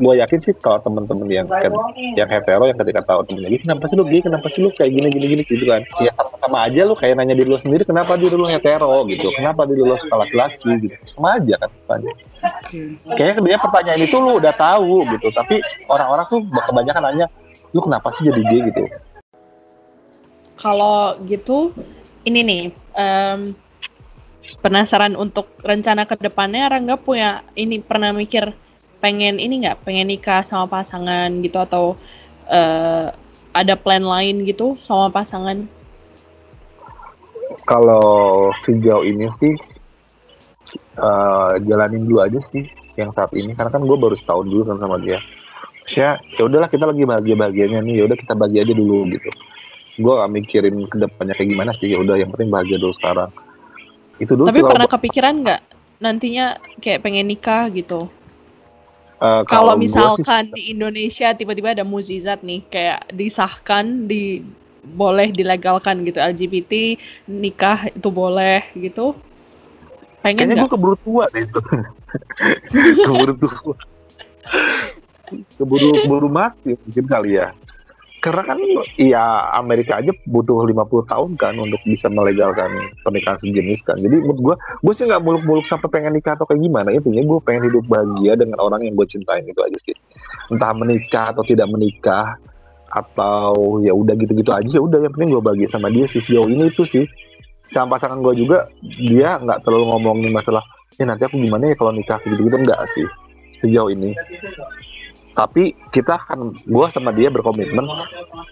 gue 0.00 0.14
yakin 0.16 0.38
sih 0.40 0.52
kalau 0.56 0.80
temen-temen 0.80 1.28
yang 1.28 1.46
kan, 1.46 1.70
yang 2.16 2.28
hetero 2.30 2.64
yang 2.64 2.78
ketika 2.80 3.04
tahu 3.04 3.20
temennya 3.28 3.48
gay 3.52 3.60
kenapa 3.60 3.84
sih 3.86 3.96
lu 4.00 4.04
gay? 4.08 4.20
Kenapa 4.24 4.46
sih 4.48 4.60
lu 4.64 4.70
kayak 4.72 4.90
gini 4.90 5.08
gini 5.12 5.26
gini? 5.36 5.42
Gitu 5.44 5.64
kan. 5.68 5.84
Ya 6.00 6.10
sama, 6.40 6.58
aja 6.64 6.80
lu 6.88 6.96
kayak 6.96 7.14
nanya 7.20 7.36
diri 7.36 7.48
lu 7.52 7.60
sendiri 7.60 7.84
kenapa 7.84 8.16
diri 8.16 8.34
lu 8.34 8.48
hetero? 8.48 9.04
Gitu. 9.04 9.28
Kenapa 9.36 9.68
diri 9.68 9.84
lu 9.84 9.94
suka 10.00 10.16
laki-laki 10.24 10.70
gitu. 10.88 10.96
Sama 11.12 11.36
aja 11.36 11.54
kan 11.60 11.70
tanya. 11.86 12.12
Kayaknya 13.14 13.34
sebenarnya 13.36 13.60
pertanyaan 13.60 14.00
itu 14.02 14.16
lu 14.16 14.32
udah 14.40 14.54
tahu 14.56 15.04
gitu. 15.14 15.28
Tapi 15.36 15.54
orang-orang 15.92 16.24
tuh 16.32 16.40
kebanyakan 16.48 17.02
nanya 17.12 17.26
lu 17.76 17.80
kenapa 17.84 18.08
sih 18.16 18.24
jadi 18.24 18.40
gay? 18.40 18.60
Gitu. 18.72 18.80
Kalau 20.56 21.20
gitu 21.28 21.76
ini 22.24 22.40
nih 22.40 22.62
um, 22.96 23.52
penasaran 24.60 25.16
untuk 25.16 25.48
rencana 25.64 26.04
ke 26.04 26.16
depannya 26.20 26.68
Rangga 26.68 27.00
punya 27.00 27.44
ini 27.56 27.80
pernah 27.80 28.12
mikir 28.12 28.52
pengen 29.00 29.36
ini 29.36 29.64
nggak 29.64 29.84
pengen 29.84 30.08
nikah 30.08 30.40
sama 30.40 30.64
pasangan 30.68 31.28
gitu 31.44 31.60
atau 31.60 31.96
uh, 32.48 33.12
ada 33.52 33.74
plan 33.76 34.00
lain 34.00 34.42
gitu 34.48 34.76
sama 34.80 35.12
pasangan? 35.12 35.68
Kalau 37.64 38.50
sejauh 38.64 39.04
ini 39.04 39.28
sih 39.40 39.54
uh, 41.00 41.56
jalanin 41.64 42.04
dulu 42.08 42.24
aja 42.24 42.40
sih 42.48 42.68
yang 42.96 43.12
saat 43.12 43.32
ini 43.36 43.52
karena 43.52 43.72
kan 43.72 43.84
gue 43.84 43.96
baru 43.96 44.16
setahun 44.16 44.46
dulu 44.48 44.62
kan 44.72 44.78
sama 44.80 44.96
dia. 45.00 45.20
Ya, 45.92 46.16
ya 46.40 46.48
udahlah 46.48 46.72
kita 46.72 46.88
lagi 46.88 47.04
bahagia 47.04 47.36
bahagianya 47.36 47.84
nih, 47.84 48.00
ya 48.00 48.02
udah 48.08 48.16
kita 48.16 48.32
bahagia 48.32 48.64
aja 48.64 48.72
dulu 48.72 49.04
gitu. 49.12 49.28
Gue 50.00 50.12
gak 50.16 50.32
mikirin 50.32 50.76
ke 50.88 50.96
depannya 50.96 51.36
kayak 51.36 51.50
gimana 51.52 51.70
sih, 51.76 51.92
ya 51.92 52.00
udah 52.00 52.16
yang 52.16 52.32
penting 52.32 52.48
bahagia 52.48 52.80
dulu 52.80 52.96
sekarang 52.96 53.28
itu 54.22 54.32
dulu 54.38 54.46
tapi 54.46 54.60
pernah 54.62 54.88
kepikiran 54.88 55.34
nggak 55.42 55.60
nantinya 56.02 56.58
kayak 56.78 57.02
pengen 57.02 57.26
nikah 57.26 57.70
gitu? 57.70 58.06
Uh, 59.22 59.40
kalau 59.46 59.78
misalkan 59.78 60.50
sih, 60.50 60.54
di 60.54 60.62
Indonesia 60.74 61.32
tiba-tiba 61.32 61.72
ada 61.72 61.86
muzizat 61.86 62.42
nih 62.42 62.60
kayak 62.68 63.08
disahkan 63.14 64.04
di 64.04 64.44
boleh 64.84 65.32
dilegalkan 65.32 66.04
gitu 66.04 66.20
LGBT 66.20 66.98
nikah 67.30 67.88
itu 67.88 68.08
boleh 68.12 68.68
gitu. 68.76 69.16
Pengen 70.20 70.50
kayaknya 70.50 70.66
gue 70.66 70.70
keburu 70.72 70.96
tua 71.00 71.24
deh 71.32 71.44
itu. 71.46 71.60
Keburu 73.08 73.34
tua. 73.38 73.76
Keburu 75.56 75.88
keburu 76.04 76.28
mati 76.28 76.76
mungkin 76.84 77.04
kali 77.08 77.40
ya 77.40 77.56
karena 78.24 78.40
kan 78.40 78.56
ya 78.96 79.52
Amerika 79.52 80.00
aja 80.00 80.08
butuh 80.24 80.64
50 80.64 81.12
tahun 81.12 81.30
kan 81.36 81.60
untuk 81.60 81.76
bisa 81.84 82.08
melegalkan 82.08 82.72
pernikahan 83.04 83.36
sejenis 83.36 83.84
kan. 83.84 84.00
Jadi 84.00 84.16
menurut 84.16 84.40
gue 84.40 84.54
gue 84.80 84.94
sih 84.96 85.04
nggak 85.04 85.20
muluk-muluk 85.20 85.68
sampai 85.68 85.92
pengen 85.92 86.16
nikah 86.16 86.32
atau 86.32 86.48
kayak 86.48 86.64
gimana. 86.64 86.88
Intinya 86.88 87.20
gue 87.20 87.38
pengen 87.44 87.68
hidup 87.68 87.84
bahagia 87.84 88.32
dengan 88.40 88.64
orang 88.64 88.80
yang 88.80 88.96
gue 88.96 89.04
cintain 89.04 89.44
itu 89.44 89.60
aja 89.60 89.76
sih. 89.76 89.92
Entah 90.48 90.72
menikah 90.72 91.36
atau 91.36 91.44
tidak 91.44 91.68
menikah 91.68 92.40
atau 92.88 93.84
ya 93.84 93.92
udah 93.92 94.16
gitu-gitu 94.16 94.56
aja 94.56 94.70
ya 94.72 94.80
udah 94.80 95.04
yang 95.04 95.12
penting 95.12 95.36
gue 95.36 95.44
bahagia 95.44 95.68
sama 95.68 95.92
dia 95.92 96.08
sih. 96.08 96.24
Sejauh 96.24 96.48
ini 96.48 96.72
itu 96.72 96.80
sih. 96.88 97.04
Sama 97.76 98.00
pasangan 98.00 98.24
gue 98.24 98.40
juga 98.40 98.72
dia 98.80 99.36
nggak 99.36 99.68
terlalu 99.68 99.84
ngomongin 99.92 100.32
masalah 100.32 100.64
ya 100.96 101.04
nanti 101.04 101.28
aku 101.28 101.36
gimana 101.36 101.68
ya 101.68 101.76
kalau 101.76 101.92
nikah? 101.92 102.16
Gitu-gitu. 102.24 102.56
Enggak 102.56 102.88
sih 102.88 103.04
sejauh 103.60 103.92
ini 103.92 104.16
tapi 105.34 105.74
kita 105.90 106.14
akan 106.14 106.54
gue 106.54 106.86
sama 106.94 107.10
dia 107.10 107.26
berkomitmen 107.26 107.82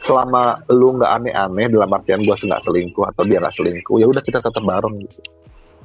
selama 0.03 0.59
lu 0.67 0.99
nggak 0.99 1.13
aneh-aneh 1.23 1.71
dalam 1.71 1.91
artian 1.95 2.27
gue 2.27 2.35
nggak 2.35 2.63
selingkuh 2.67 3.07
atau 3.15 3.23
dia 3.23 3.39
nggak 3.39 3.55
selingkuh 3.55 3.97
ya 4.03 4.07
udah 4.11 4.19
kita 4.19 4.43
tetap 4.43 4.63
bareng 4.67 4.99
gitu 4.99 5.21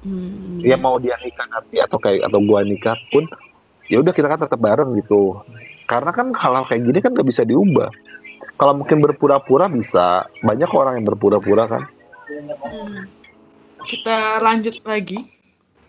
hmm. 0.03 0.65
ya 0.65 0.73
mau 0.75 0.97
dia 0.97 1.13
nikah 1.21 1.45
nanti 1.53 1.77
atau 1.77 2.01
kayak 2.01 2.25
atau 2.25 2.41
gue 2.41 2.59
nikah 2.65 2.97
pun 3.13 3.29
ya 3.87 4.01
udah 4.01 4.09
kita 4.09 4.27
kan 4.27 4.39
tetap 4.41 4.57
bareng 4.57 4.89
gitu 4.97 5.37
karena 5.85 6.11
kan 6.11 6.33
hal-hal 6.33 6.65
kayak 6.65 6.81
gini 6.81 6.99
kan 6.99 7.13
nggak 7.13 7.27
bisa 7.29 7.45
diubah 7.45 7.93
kalau 8.57 8.73
mungkin 8.73 8.97
berpura-pura 8.97 9.69
bisa 9.69 10.25
banyak 10.41 10.69
orang 10.73 10.97
yang 10.97 11.05
berpura-pura 11.05 11.63
kan 11.69 11.83
hmm. 12.25 13.05
kita 13.85 14.41
lanjut 14.41 14.81
lagi 14.81 15.21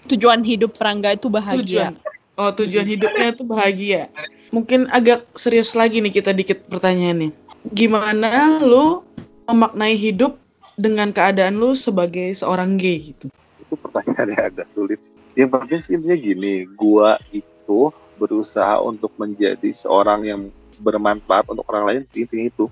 tujuan 0.05 0.45
hidup 0.45 0.77
perangga 0.77 1.17
itu 1.17 1.33
bahagia 1.33 1.93
tujuan. 1.93 1.93
oh 2.37 2.51
tujuan 2.53 2.87
hidupnya 2.87 3.27
itu 3.33 3.43
bahagia 3.49 4.03
mungkin 4.51 4.89
agak 4.89 5.25
serius 5.37 5.73
lagi 5.77 6.01
nih 6.01 6.13
kita 6.13 6.33
dikit 6.33 6.65
pertanyaannya. 6.69 7.33
Gimana 7.69 8.63
lu 8.63 9.03
memaknai 9.49 9.97
hidup 9.97 10.37
dengan 10.79 11.11
keadaan 11.11 11.59
lu 11.59 11.75
sebagai 11.75 12.31
seorang 12.37 12.79
gay 12.79 13.13
gitu? 13.13 13.27
Itu 13.61 13.75
pertanyaan 13.77 14.29
yang 14.33 14.45
agak 14.55 14.67
sulit. 14.73 15.01
Yang 15.35 15.49
penting 15.55 15.81
intinya 15.99 16.17
gini, 16.17 16.55
gua 16.75 17.19
itu 17.35 17.93
berusaha 18.19 18.83
untuk 18.83 19.15
menjadi 19.17 19.71
seorang 19.71 20.27
yang 20.27 20.41
bermanfaat 20.83 21.47
untuk 21.51 21.67
orang 21.71 21.85
lain 21.87 22.01
intinya 22.15 22.47
itu. 22.51 22.67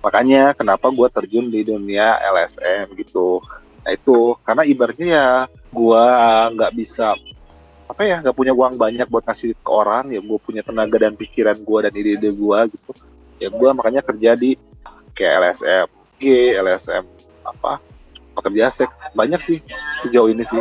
Makanya 0.00 0.54
kenapa 0.54 0.88
gue 0.88 1.08
terjun 1.10 1.50
di 1.50 1.66
dunia 1.66 2.16
LSM 2.22 2.94
gitu. 2.96 3.42
Nah 3.82 3.92
itu 3.92 4.36
karena 4.46 4.62
ibaratnya 4.64 5.08
ya 5.08 5.28
gue 5.68 6.04
nggak 6.54 6.72
bisa 6.76 7.12
apa 7.88 8.04
ya 8.04 8.20
nggak 8.20 8.36
punya 8.36 8.52
uang 8.52 8.76
banyak 8.76 9.08
buat 9.08 9.24
kasih 9.24 9.56
ke 9.56 9.70
orang 9.72 10.12
ya 10.12 10.20
gue 10.20 10.38
punya 10.38 10.60
tenaga 10.60 11.00
dan 11.00 11.16
pikiran 11.16 11.56
gue 11.56 11.78
dan 11.88 11.92
ide-ide 11.96 12.30
gue 12.30 12.58
gitu. 12.76 12.92
Ya 13.40 13.48
gue 13.48 13.70
makanya 13.72 14.04
kerja 14.04 14.36
di 14.36 14.60
kayak 15.16 15.56
LSM 15.56 15.88
G 16.20 16.52
LSM 16.52 17.04
apa 17.48 17.80
pekerja 18.36 18.68
seks. 18.68 18.92
Banyak 19.16 19.40
sih 19.40 19.58
sejauh 20.04 20.28
ini 20.28 20.44
sih. 20.44 20.60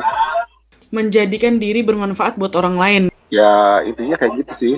Menjadikan 0.88 1.60
diri 1.60 1.84
bermanfaat 1.84 2.40
buat 2.40 2.56
orang 2.56 2.80
lain. 2.80 3.04
Ya 3.28 3.84
intinya 3.84 4.16
kayak 4.16 4.48
gitu 4.48 4.54
sih. 4.56 4.76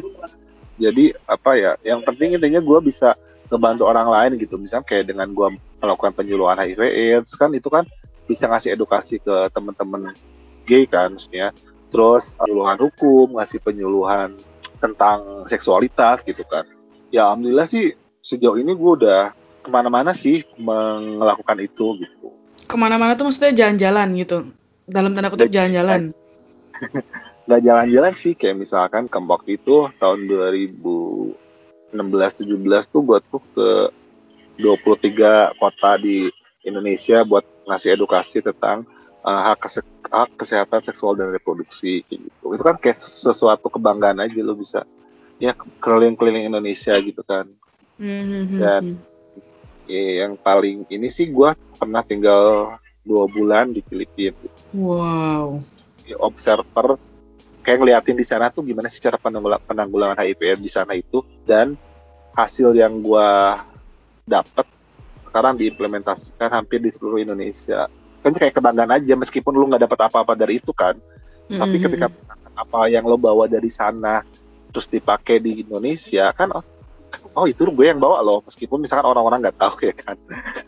Jadi 0.81 1.13
apa 1.29 1.53
ya 1.53 1.77
yang 1.85 2.01
penting 2.01 2.33
intinya 2.33 2.57
gue 2.57 2.79
bisa 2.81 3.13
ngebantu 3.53 3.85
orang 3.85 4.09
lain 4.09 4.41
gitu. 4.41 4.57
Misalnya 4.57 4.89
kayak 4.89 5.13
dengan 5.13 5.29
gue 5.29 5.53
melakukan 5.85 6.17
penyuluhan 6.17 6.57
HIV 6.57 6.81
AIDS 6.81 7.37
kan 7.37 7.53
itu 7.53 7.69
kan 7.69 7.85
bisa 8.25 8.49
ngasih 8.49 8.73
edukasi 8.73 9.21
ke 9.21 9.35
teman-teman 9.53 10.17
gay 10.69 10.85
kan 10.85 11.13
maksudnya 11.13 11.49
terus 11.89 12.33
penyuluhan 12.37 12.77
hukum, 12.77 13.37
ngasih 13.37 13.59
penyuluhan 13.61 14.37
tentang 14.79 15.43
seksualitas 15.49 16.23
gitu 16.23 16.45
kan. 16.47 16.63
Ya 17.09 17.25
alhamdulillah 17.29 17.65
sih 17.65 17.97
sejauh 18.21 18.61
ini 18.61 18.77
gue 18.77 18.91
udah 19.03 19.33
ke 19.65 19.69
mana-mana 19.69 20.15
sih 20.15 20.45
melakukan 20.57 21.59
itu 21.59 21.97
gitu. 21.99 22.27
Ke 22.69 22.77
mana-mana 22.77 23.17
tuh 23.17 23.25
maksudnya 23.27 23.51
jalan-jalan 23.51 24.07
gitu? 24.15 24.45
Dalam 24.85 25.13
tanda 25.13 25.33
kutip 25.33 25.49
jalan-jalan? 25.49 26.13
Gak 27.49 27.65
jalan-jalan 27.65 28.13
sih, 28.13 28.37
kayak 28.37 28.61
misalkan 28.61 29.09
ke 29.09 29.17
waktu 29.17 29.57
itu 29.57 29.89
tahun 29.97 30.29
2016-17 30.29 32.93
tuh 32.93 33.01
gue 33.01 33.19
tuh 33.33 33.41
ke 33.57 33.89
23 34.61 35.57
kota 35.57 35.97
di 35.97 36.29
Indonesia 36.61 37.25
buat 37.25 37.41
ngasih 37.65 37.97
edukasi 37.97 38.45
tentang 38.45 38.85
uh, 39.23 39.41
hak, 39.51 39.67
kese 39.67 39.81
hak 40.09 40.29
kesehatan 40.39 40.81
seksual 40.83 41.13
dan 41.15 41.33
reproduksi 41.33 42.05
gitu. 42.07 42.45
Itu 42.53 42.63
kan 42.63 42.77
kayak 42.79 42.99
sesuatu 42.99 43.67
kebanggaan 43.71 44.19
aja 44.19 44.33
lo 44.41 44.55
bisa 44.55 44.83
ya 45.39 45.55
keliling-keliling 45.83 46.51
Indonesia 46.51 46.95
gitu 46.99 47.23
kan. 47.23 47.47
Mm-hmm. 47.99 48.59
Dan 48.59 48.83
ya, 49.87 50.27
yang 50.27 50.33
paling 50.39 50.87
ini 50.87 51.07
sih 51.11 51.31
gue 51.31 51.49
pernah 51.79 52.03
tinggal 52.03 52.75
dua 53.03 53.25
bulan 53.31 53.71
di 53.71 53.81
Filipina. 53.83 54.35
Wow. 54.75 55.63
Ya, 56.05 56.17
observer 56.19 56.99
kayak 57.63 57.85
ngeliatin 57.85 58.17
di 58.17 58.25
sana 58.25 58.49
tuh 58.49 58.65
gimana 58.65 58.89
sih 58.89 59.03
cara 59.03 59.19
penanggulangan, 59.19 59.65
penanggulangan 59.67 60.17
HIV 60.17 60.63
di 60.63 60.71
sana 60.71 60.95
itu 60.95 61.21
dan 61.45 61.75
hasil 62.33 62.71
yang 62.73 63.03
gue 63.03 63.29
dapet 64.25 64.65
sekarang 65.29 65.59
diimplementasikan 65.59 66.49
hampir 66.49 66.81
di 66.81 66.89
seluruh 66.89 67.21
Indonesia 67.21 67.85
kan 68.19 68.33
kayak 68.35 68.53
kebanggaan 68.55 68.91
aja 68.91 69.13
meskipun 69.15 69.53
lu 69.55 69.65
nggak 69.71 69.87
dapat 69.87 69.99
apa-apa 70.07 70.33
dari 70.35 70.59
itu 70.59 70.71
kan. 70.75 70.95
Mm-hmm. 71.49 71.61
tapi 71.65 71.75
ketika 71.81 72.07
apa 72.53 72.81
yang 72.93 73.01
lo 73.09 73.17
bawa 73.17 73.49
dari 73.49 73.73
sana 73.73 74.21
terus 74.69 74.85
dipakai 74.85 75.41
di 75.41 75.65
Indonesia 75.65 76.29
kan 76.29 76.53
oh, 76.53 76.61
oh 77.33 77.45
itu 77.49 77.65
gue 77.65 77.85
yang 77.89 77.97
bawa 77.97 78.21
loh. 78.21 78.45
Meskipun 78.45 78.83
misalkan 78.83 79.07
orang-orang 79.07 79.49
nggak 79.49 79.57
tahu 79.57 79.75
ya 79.89 79.95
kan. 79.95 80.17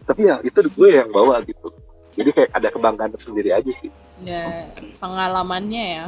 Tapi 0.07 0.21
ya 0.27 0.35
itu 0.41 0.59
gue 0.65 0.89
yang 0.89 1.09
bawa 1.11 1.41
gitu. 1.45 1.69
Jadi 2.11 2.29
kayak 2.35 2.51
ada 2.51 2.67
kebanggaan 2.73 3.11
tersendiri 3.15 3.55
aja 3.55 3.71
sih. 3.71 3.91
Ya 4.25 4.67
pengalamannya 4.99 5.83
ya 6.01 6.05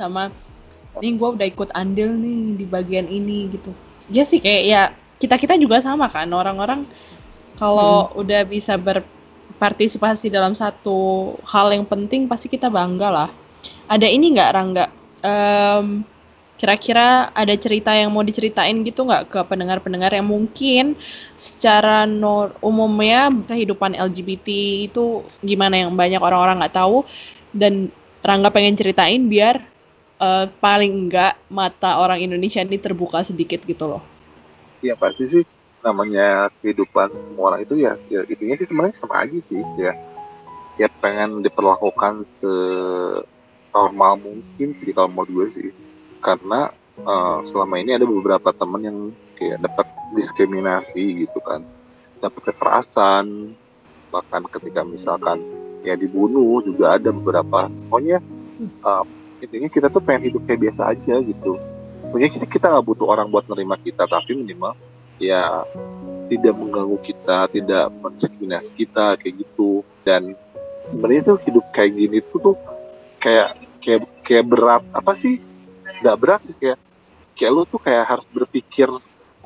sama 0.00 0.32
ini 1.00 1.16
gue 1.16 1.28
udah 1.28 1.46
ikut 1.48 1.70
andil 1.72 2.12
nih 2.16 2.56
di 2.56 2.64
bagian 2.68 3.06
ini 3.08 3.52
gitu. 3.52 3.72
Ya 4.08 4.24
sih 4.24 4.40
kayak 4.40 4.62
ya 4.64 4.82
kita 5.20 5.36
kita 5.36 5.54
juga 5.60 5.80
sama 5.82 6.08
kan. 6.08 6.28
Orang-orang 6.32 6.86
kalau 7.60 8.10
hmm. 8.10 8.20
udah 8.22 8.40
bisa 8.48 8.74
berpartisipasi 9.62 10.26
dalam 10.26 10.58
satu 10.58 11.30
hal 11.46 11.70
yang 11.70 11.86
penting 11.86 12.26
pasti 12.26 12.50
kita 12.50 12.66
bangga 12.66 13.14
lah. 13.14 13.30
Ada 13.86 14.10
ini 14.10 14.34
nggak 14.34 14.50
Rangga? 14.50 14.90
Um, 15.22 16.02
kira-kira 16.58 17.30
ada 17.30 17.54
cerita 17.54 17.94
yang 17.94 18.10
mau 18.10 18.26
diceritain 18.26 18.82
gitu 18.82 19.06
nggak 19.06 19.30
ke 19.30 19.38
pendengar-pendengar 19.46 20.18
yang 20.18 20.26
mungkin 20.26 20.98
secara 21.38 22.10
nor 22.10 22.58
umumnya 22.58 23.30
kehidupan 23.30 23.94
LGBT 23.94 24.50
itu 24.90 25.22
gimana 25.46 25.86
yang 25.86 25.94
banyak 25.94 26.18
orang-orang 26.18 26.66
nggak 26.66 26.74
tahu? 26.82 27.06
Dan 27.54 27.94
Rangga 28.18 28.50
pengen 28.50 28.74
ceritain 28.74 29.30
biar 29.30 29.62
uh, 30.18 30.50
paling 30.58 31.06
enggak 31.06 31.38
mata 31.46 32.02
orang 32.02 32.18
Indonesia 32.18 32.58
ini 32.58 32.82
terbuka 32.82 33.22
sedikit 33.22 33.62
gitu 33.62 33.86
loh. 33.86 34.02
Iya 34.82 34.98
pasti 34.98 35.22
sih 35.30 35.61
namanya 35.82 36.48
kehidupan 36.62 37.10
semua 37.26 37.52
orang 37.54 37.66
itu 37.66 37.74
ya, 37.82 37.98
ya 38.06 38.22
intinya 38.26 38.54
sih 38.58 38.66
sebenarnya 38.70 38.96
sama 38.96 39.26
aja 39.26 39.38
sih 39.42 39.62
ya. 39.78 39.92
Ya 40.80 40.88
pengen 40.88 41.44
diperlakukan 41.44 42.24
ke 42.40 42.54
normal 43.74 44.22
mungkin 44.22 44.68
sih 44.78 44.94
kalau 44.96 45.10
menurut 45.12 45.30
gue 45.30 45.46
sih. 45.50 45.70
Karena 46.22 46.72
uh, 47.04 47.44
selama 47.50 47.76
ini 47.82 47.98
ada 47.98 48.06
beberapa 48.08 48.54
temen 48.54 48.80
yang 48.82 48.98
kayak 49.36 49.60
dapat 49.60 49.86
diskriminasi 50.16 51.26
gitu 51.26 51.38
kan. 51.44 51.66
Dapat 52.22 52.54
kekerasan, 52.54 53.52
bahkan 54.08 54.46
ketika 54.48 54.86
misalkan 54.86 55.42
ya 55.82 55.98
dibunuh 55.98 56.62
juga 56.64 56.96
ada 56.96 57.10
beberapa. 57.12 57.68
Pokoknya 57.90 58.22
uh, 58.86 59.04
intinya 59.42 59.68
kita 59.68 59.90
tuh 59.90 60.00
pengen 60.00 60.32
hidup 60.32 60.46
kayak 60.46 60.70
biasa 60.70 60.94
aja 60.94 61.18
gitu 61.18 61.58
punya 62.12 62.28
kita 62.28 62.44
kita 62.44 62.68
nggak 62.68 62.86
butuh 62.86 63.08
orang 63.08 63.32
buat 63.32 63.48
nerima 63.48 63.80
kita 63.80 64.04
tapi 64.04 64.36
minimal 64.36 64.76
ya 65.22 65.62
tidak 66.26 66.54
mengganggu 66.58 66.98
kita 67.06 67.46
tidak 67.54 67.86
mendiskriminasi 68.02 68.70
kita 68.74 69.14
kayak 69.20 69.34
gitu. 69.46 69.86
Dan 70.02 70.34
sebenarnya 70.90 71.22
tuh 71.34 71.38
hidup 71.46 71.64
kayak 71.70 71.94
gini 71.94 72.18
tuh 72.34 72.38
tuh 72.42 72.56
kayak 73.22 73.54
kayak 73.78 74.02
kayak 74.26 74.44
berat. 74.50 74.82
Apa 74.90 75.14
sih? 75.14 75.38
Nggak 76.02 76.16
berat 76.18 76.40
sih 76.48 76.56
kayak 76.58 76.78
kayak 77.38 77.50
lu 77.54 77.62
tuh 77.70 77.80
kayak 77.80 78.04
harus 78.10 78.26
berpikir 78.34 78.90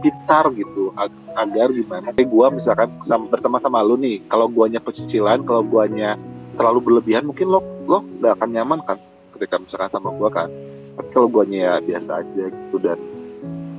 pintar 0.01 0.49
gitu 0.57 0.97
ag 0.97 1.13
agar 1.37 1.69
gimana. 1.73 2.09
Kayak 2.17 2.29
gua 2.33 2.47
misalkan 2.49 2.89
sama, 3.05 3.29
berteman 3.29 3.61
sama 3.61 3.85
lu 3.85 4.01
nih 4.01 4.25
kalau 4.33 4.49
guanya 4.49 4.81
pecicilan 4.81 5.45
kalau 5.45 5.61
guanya 5.61 6.17
terlalu 6.57 6.81
berlebihan 6.89 7.29
mungkin 7.29 7.53
lo 7.53 7.61
lo 7.85 8.01
nggak 8.01 8.41
akan 8.41 8.51
nyaman 8.53 8.81
kan 8.89 8.97
ketika 9.37 9.61
misalkan 9.61 9.93
sama 9.93 10.09
gua 10.17 10.29
kan. 10.33 10.49
Tapi 10.97 11.09
kalau 11.13 11.29
gue 11.29 11.45
ya 11.53 11.77
biasa 11.85 12.25
aja 12.25 12.49
gitu 12.49 12.81
dan 12.81 12.97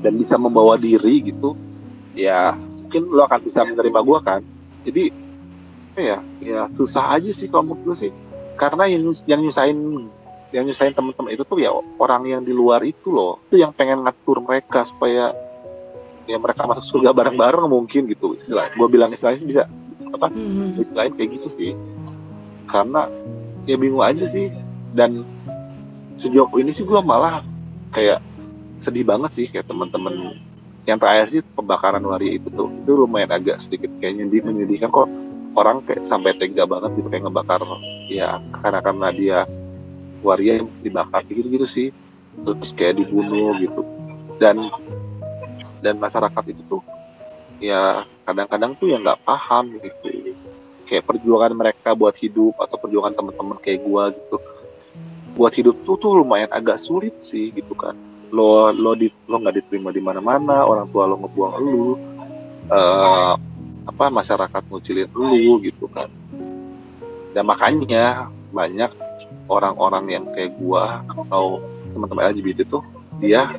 dan 0.06 0.14
bisa 0.22 0.38
membawa 0.38 0.78
diri 0.78 1.18
gitu 1.26 1.58
ya 2.18 2.58
mungkin 2.58 3.04
lo 3.14 3.22
akan 3.30 3.40
bisa 3.46 3.62
menerima 3.62 4.00
gue 4.02 4.20
kan. 4.26 4.42
Jadi 4.90 5.04
ya 5.98 6.18
ya 6.42 6.66
susah 6.74 7.18
aja 7.18 7.30
sih 7.30 7.46
kalau 7.46 7.72
menurut 7.72 7.94
gue 7.94 8.10
sih. 8.10 8.12
Karena 8.58 8.90
yang 8.90 9.06
yang 9.30 9.40
nyusahin 9.46 10.10
yang 10.50 10.66
nyusahin 10.66 10.98
teman-teman 10.98 11.36
itu 11.36 11.44
tuh 11.46 11.62
ya 11.62 11.70
orang 12.02 12.26
yang 12.26 12.42
di 12.42 12.56
luar 12.56 12.82
itu 12.82 13.14
loh. 13.14 13.38
Itu 13.52 13.62
yang 13.62 13.70
pengen 13.76 14.02
ngatur 14.02 14.42
mereka 14.42 14.88
supaya 14.90 15.36
ya 16.26 16.38
mereka 16.42 16.66
masuk 16.66 16.98
surga 16.98 17.14
bareng-bareng 17.14 17.70
mungkin 17.70 18.10
gitu. 18.10 18.34
Istilah 18.40 18.74
gue 18.74 18.88
bilang 18.90 19.14
istilahnya 19.14 19.46
bisa 19.46 19.64
apa 20.08 20.34
hmm. 20.34 20.82
istilahnya 20.82 21.14
kayak 21.14 21.30
gitu 21.38 21.48
sih. 21.54 21.72
Karena 22.66 23.06
ya 23.70 23.78
bingung 23.78 24.02
aja 24.02 24.26
sih. 24.26 24.50
Dan 24.96 25.22
sejauh 26.18 26.50
ini 26.58 26.74
sih 26.74 26.82
gue 26.82 26.98
malah 27.04 27.46
kayak 27.94 28.24
sedih 28.82 29.06
banget 29.06 29.32
sih 29.34 29.46
kayak 29.52 29.68
teman-teman 29.70 30.38
yang 30.88 30.98
terakhir 30.98 31.28
sih 31.28 31.42
pembakaran 31.52 32.00
waria 32.08 32.40
itu 32.40 32.48
tuh 32.48 32.72
itu 32.72 32.92
lumayan 32.96 33.36
agak 33.36 33.60
sedikit 33.60 33.92
kayak 34.00 34.24
nyedih 34.24 34.40
menyedihkan 34.48 34.88
kok 34.88 35.12
orang 35.60 35.84
kayak 35.84 36.08
sampai 36.08 36.32
tega 36.40 36.64
banget 36.64 36.96
gitu 36.96 37.12
kayak 37.12 37.28
ngebakar 37.28 37.60
ya 38.08 38.40
karena 38.64 38.80
karena 38.80 39.08
dia 39.12 39.40
waria 40.24 40.64
yang 40.64 40.70
dibakar 40.82 41.22
gitu 41.28 41.48
gitu 41.50 41.68
sih. 41.68 41.90
Terus 42.38 42.72
kayak 42.72 43.02
dibunuh 43.02 43.58
gitu. 43.60 43.82
Dan 44.38 44.70
dan 45.82 45.98
masyarakat 45.98 46.44
itu 46.54 46.62
tuh 46.70 46.82
ya 47.58 48.06
kadang-kadang 48.24 48.78
tuh 48.78 48.88
yang 48.94 49.02
nggak 49.04 49.20
paham 49.26 49.76
gitu. 49.82 50.38
Kayak 50.88 51.04
perjuangan 51.04 51.52
mereka 51.52 51.92
buat 51.98 52.16
hidup 52.16 52.56
atau 52.64 52.80
perjuangan 52.80 53.12
teman-teman 53.12 53.58
kayak 53.60 53.84
gua 53.84 54.14
gitu. 54.16 54.38
Buat 55.36 55.54
hidup 55.58 55.76
tuh 55.84 56.00
tuh 56.00 56.12
lumayan 56.24 56.50
agak 56.50 56.80
sulit 56.80 57.18
sih 57.20 57.52
gitu 57.52 57.76
kan 57.76 57.94
lo 58.32 58.72
lo 58.76 58.92
di 58.94 59.08
lo 59.28 59.40
nggak 59.40 59.56
diterima 59.64 59.90
di 59.92 60.02
mana-mana 60.04 60.68
orang 60.68 60.88
tua 60.92 61.08
lo 61.08 61.16
ngebuang 61.20 61.54
lu 61.64 61.96
uh, 62.72 63.34
apa 63.88 64.06
masyarakat 64.12 64.62
ngucilin 64.68 65.10
lu 65.16 65.60
gitu 65.64 65.88
kan. 65.92 66.12
Dan 67.32 67.44
makanya 67.48 68.28
banyak 68.52 68.92
orang-orang 69.48 70.06
yang 70.12 70.26
kayak 70.36 70.56
gua 70.60 71.04
atau 71.08 71.64
teman-teman 71.96 72.34
LGBT 72.36 72.68
tuh 72.68 72.84
dia 73.18 73.56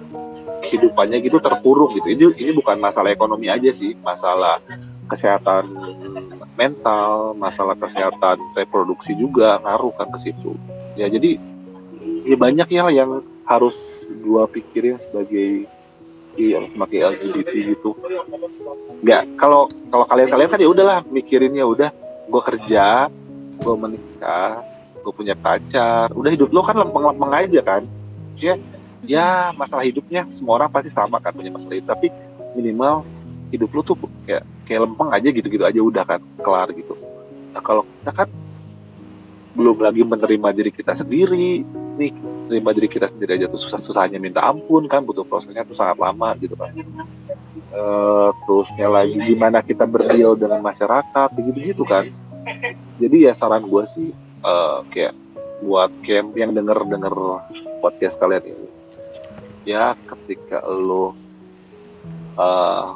kehidupannya 0.62 1.18
gitu 1.24 1.40
terpuruk 1.40 1.96
gitu. 1.96 2.06
Ini 2.08 2.24
ini 2.36 2.50
bukan 2.52 2.76
masalah 2.78 3.10
ekonomi 3.10 3.48
aja 3.48 3.72
sih 3.72 3.96
masalah 4.04 4.60
kesehatan 5.08 5.72
mental 6.54 7.32
masalah 7.32 7.72
kesehatan 7.78 8.36
reproduksi 8.52 9.16
juga 9.16 9.56
ngaruh 9.64 9.94
kan 9.96 10.12
ke 10.12 10.28
situ. 10.28 10.52
Ya 10.94 11.08
jadi 11.08 11.40
ya 12.28 12.36
banyak 12.36 12.68
ya 12.68 12.84
yang 12.92 13.24
harus 13.48 14.04
gua 14.20 14.44
pikirin 14.44 15.00
sebagai 15.00 15.64
iya 16.36 16.60
sebagai 16.68 17.16
LGBT 17.16 17.52
gitu. 17.74 17.96
Nggak 19.00 19.24
kalau 19.40 19.72
kalau 19.88 20.04
kalian 20.04 20.28
kalian 20.28 20.50
kan 20.52 20.60
ya 20.60 20.68
udahlah 20.68 20.98
mikirinnya 21.08 21.64
udah 21.64 21.90
gua 22.28 22.42
kerja 22.44 23.08
gua 23.64 23.74
menikah 23.74 24.60
gua 25.00 25.12
punya 25.16 25.32
pacar 25.32 26.12
udah 26.12 26.30
hidup 26.30 26.52
lo 26.52 26.60
kan 26.60 26.76
lempeng-lempeng 26.76 27.32
aja 27.32 27.60
kan. 27.64 27.82
Ya 28.36 28.60
ya 29.02 29.50
masalah 29.56 29.88
hidupnya 29.88 30.28
semua 30.28 30.60
orang 30.60 30.68
pasti 30.68 30.92
sama 30.92 31.16
kan 31.18 31.32
punya 31.32 31.48
masalah 31.48 31.80
itu 31.80 31.88
tapi 31.88 32.12
minimal 32.52 33.02
hidup 33.48 33.72
lo 33.72 33.80
tuh 33.80 33.96
kayak 34.28 34.44
kayak 34.68 34.84
lempeng 34.84 35.08
aja 35.08 35.28
gitu-gitu 35.32 35.64
aja 35.64 35.80
udah 35.80 36.04
kan 36.04 36.20
kelar 36.44 36.68
gitu. 36.76 36.92
Nah 37.56 37.64
kalau 37.64 37.88
kita 37.88 38.12
kan 38.12 38.28
belum 39.56 39.80
lagi 39.80 40.04
menerima 40.04 40.48
diri 40.54 40.70
kita 40.70 40.92
sendiri 40.94 41.64
nih 41.98 42.12
terima 42.48 42.72
diri 42.72 42.88
kita 42.88 43.12
sendiri 43.12 43.36
aja 43.36 43.46
tuh 43.46 43.60
susah-susahnya 43.60 44.16
minta 44.16 44.40
ampun 44.42 44.88
kan 44.88 45.04
butuh 45.04 45.22
prosesnya 45.22 45.62
tuh 45.68 45.76
sangat 45.76 46.00
lama 46.00 46.32
gitu 46.40 46.56
kan 46.56 46.72
uh, 47.74 48.30
terusnya 48.44 48.88
lagi 48.88 49.16
gimana 49.16 49.60
kita 49.60 49.84
berdeal 49.84 50.34
dengan 50.38 50.60
masyarakat 50.64 51.28
begitu 51.34 51.74
gitu 51.74 51.84
kan. 51.84 52.08
Jadi 52.98 53.28
ya 53.28 53.32
saran 53.36 53.68
gue 53.68 53.84
sih 53.84 54.08
uh, 54.42 54.80
kayak 54.88 55.12
buat 55.60 55.90
camp 56.06 56.38
yang 56.38 56.54
denger 56.54 56.86
denger 56.86 57.14
podcast 57.82 58.14
kalian 58.22 58.54
ini 58.54 58.68
ya 59.66 59.98
ketika 60.06 60.62
lo 60.64 61.12
uh, 62.38 62.94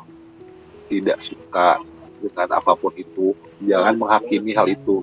tidak 0.87 1.19
suka 1.21 1.83
dengan 2.23 2.49
apa 2.55 2.79
pun 2.79 2.95
itu 2.95 3.35
jangan 3.67 3.99
menghakimi 3.99 4.55
hal 4.55 4.71
itu 4.71 5.03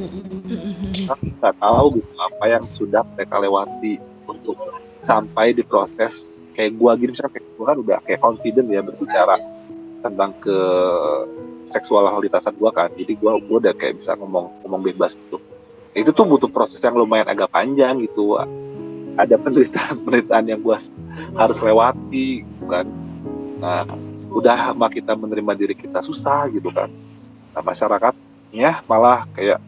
banyak 0.00 1.34
nggak 1.40 1.56
tahu 1.60 1.86
gitu 2.00 2.12
apa 2.16 2.44
yang 2.48 2.64
sudah 2.76 3.02
mereka 3.16 3.36
lewati 3.40 4.00
untuk 4.28 4.56
sampai 5.00 5.56
di 5.56 5.64
proses 5.64 6.44
kayak 6.54 6.76
gua 6.76 6.92
gini 6.98 7.16
misalkan 7.16 7.40
kayak 7.40 7.48
gua 7.56 7.64
kan 7.72 7.76
udah 7.80 7.98
kayak 8.04 8.20
confident 8.20 8.68
ya 8.68 8.80
berbicara 8.84 9.36
tentang 10.00 10.32
ke 10.40 10.58
seksualitasan 11.68 12.56
gua 12.58 12.70
kan. 12.72 12.88
Jadi 12.96 13.16
gua 13.20 13.38
gua 13.40 13.62
udah 13.62 13.74
kayak 13.76 14.00
bisa 14.00 14.16
ngomong 14.18 14.50
ngomong 14.64 14.82
bebas 14.82 15.14
gitu. 15.14 15.38
Itu 15.94 16.10
tuh 16.14 16.26
butuh 16.26 16.50
proses 16.50 16.80
yang 16.82 16.96
lumayan 16.96 17.28
agak 17.28 17.50
panjang 17.52 18.00
gitu. 18.02 18.38
Ada 19.18 19.36
penderitaan 19.36 20.02
penderitaan 20.04 20.44
yang 20.48 20.60
gua 20.60 20.80
harus 21.36 21.58
lewati 21.60 22.42
gitu 22.42 22.64
kan. 22.66 22.86
Nah 23.60 23.84
udah 24.30 24.70
sama 24.70 24.86
kita 24.88 25.12
menerima 25.18 25.52
diri 25.58 25.74
kita 25.74 26.00
susah 26.02 26.48
gitu 26.50 26.70
kan. 26.70 26.88
Nah 27.54 27.62
masyarakatnya 27.62 28.82
malah 28.86 29.26
kayak 29.34 29.58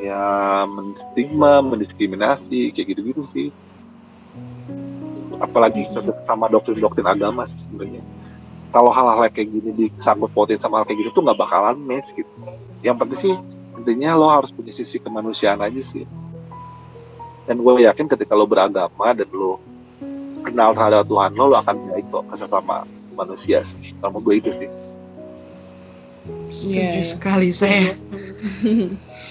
ya 0.00 0.64
menstigma, 0.64 1.60
mendiskriminasi 1.60 2.72
kayak 2.72 2.96
gitu-gitu 2.96 3.22
sih. 3.24 3.48
Apalagi 5.40 5.88
sama 6.24 6.48
doktrin-doktrin 6.48 7.08
agama 7.08 7.44
sih 7.48 7.60
sebenarnya. 7.60 8.02
kalau 8.70 8.90
hal-hal 8.94 9.26
kayak 9.34 9.50
gini 9.50 9.70
disangkut 9.74 10.30
pautin 10.30 10.58
sama 10.62 10.80
hal 10.80 10.86
kayak 10.86 11.02
gitu 11.02 11.10
tuh 11.10 11.22
nggak 11.26 11.38
bakalan 11.42 11.74
match 11.82 12.14
gitu 12.14 12.30
yang 12.86 12.94
penting 12.94 13.18
sih 13.18 13.34
intinya 13.74 14.14
lo 14.14 14.30
harus 14.30 14.54
punya 14.54 14.70
sisi 14.70 15.02
kemanusiaan 15.02 15.58
aja 15.58 15.82
sih 15.82 16.06
dan 17.50 17.58
gue 17.58 17.82
yakin 17.82 18.06
ketika 18.06 18.32
lo 18.38 18.46
beragama 18.46 19.10
dan 19.10 19.26
lo 19.34 19.58
kenal 20.46 20.70
terhadap 20.70 21.02
Tuhan 21.10 21.34
lo 21.34 21.50
lo 21.50 21.56
akan 21.58 21.76
baik 21.90 22.06
kok 22.14 22.24
sesama 22.38 22.86
manusia 23.18 23.66
sih 23.66 23.90
kalau 23.98 24.22
gue 24.22 24.38
itu 24.38 24.54
sih 24.54 24.70
Setuju 26.50 27.00
yeah. 27.00 27.06
sekali 27.16 27.48
saya. 27.48 27.96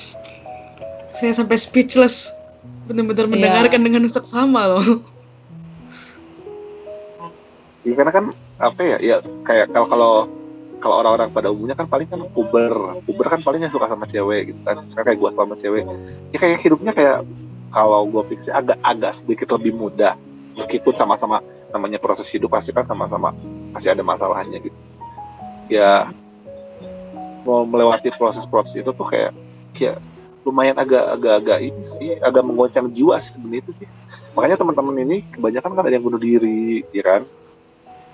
saya 1.19 1.35
sampai 1.35 1.59
speechless. 1.59 2.31
Benar-benar 2.87 3.27
yeah. 3.27 3.33
mendengarkan 3.35 3.81
dengan 3.83 4.01
seksama 4.07 4.71
loh. 4.71 5.03
Iya 7.83 7.93
karena 7.95 8.11
kan 8.11 8.25
apa 8.59 8.81
ya 8.83 8.97
ya 8.99 9.17
kayak 9.47 9.71
kalau 9.71 9.87
kalau 9.87 10.13
kalau 10.79 10.95
orang-orang 10.99 11.31
pada 11.31 11.47
umumnya 11.51 11.75
kan 11.75 11.87
paling 11.87 12.07
kan 12.07 12.19
puber 12.31 12.71
puber 13.07 13.27
kan 13.27 13.39
paling 13.39 13.63
yang 13.63 13.71
suka 13.71 13.87
sama 13.87 14.03
cewek 14.07 14.51
gitu 14.51 14.59
kan 14.67 14.83
sekarang 14.91 15.15
kayak 15.15 15.19
gue 15.19 15.29
sama 15.31 15.55
cewek 15.55 15.83
ya 16.35 16.37
kayak 16.39 16.57
hidupnya 16.59 16.91
kayak 16.91 17.17
kalau 17.71 18.03
gue 18.07 18.23
pikir 18.35 18.51
agak 18.51 18.75
agak 18.83 19.15
sedikit 19.15 19.55
lebih 19.55 19.75
mudah 19.79 20.19
meskipun 20.59 20.91
sama-sama 20.95 21.39
namanya 21.71 22.03
proses 22.03 22.27
hidup 22.27 22.51
pasti 22.51 22.75
kan 22.75 22.83
sama-sama 22.83 23.31
pasti 23.71 23.87
ada 23.87 24.03
masalahnya 24.03 24.59
gitu 24.59 24.75
ya 25.71 26.11
mau 27.47 27.63
melewati 27.63 28.11
proses-proses 28.11 28.75
itu 28.75 28.91
tuh 28.91 29.07
kayak 29.07 29.31
kayak 29.71 30.03
lumayan 30.47 30.75
agak-agak-agak 30.79 31.59
ini 31.61 31.83
sih 31.83 32.15
agak 32.19 32.43
menggoncang 32.47 32.87
jiwa 32.89 33.19
sih 33.19 33.35
sebenarnya 33.35 33.61
itu 33.67 33.71
sih. 33.83 33.87
Makanya 34.33 34.57
teman-teman 34.59 34.95
ini 35.03 35.17
kebanyakan 35.35 35.71
kan 35.75 35.83
ada 35.85 35.95
yang 35.95 36.05
bunuh 36.05 36.21
diri 36.21 36.83
ya 36.95 37.03
kan? 37.03 37.21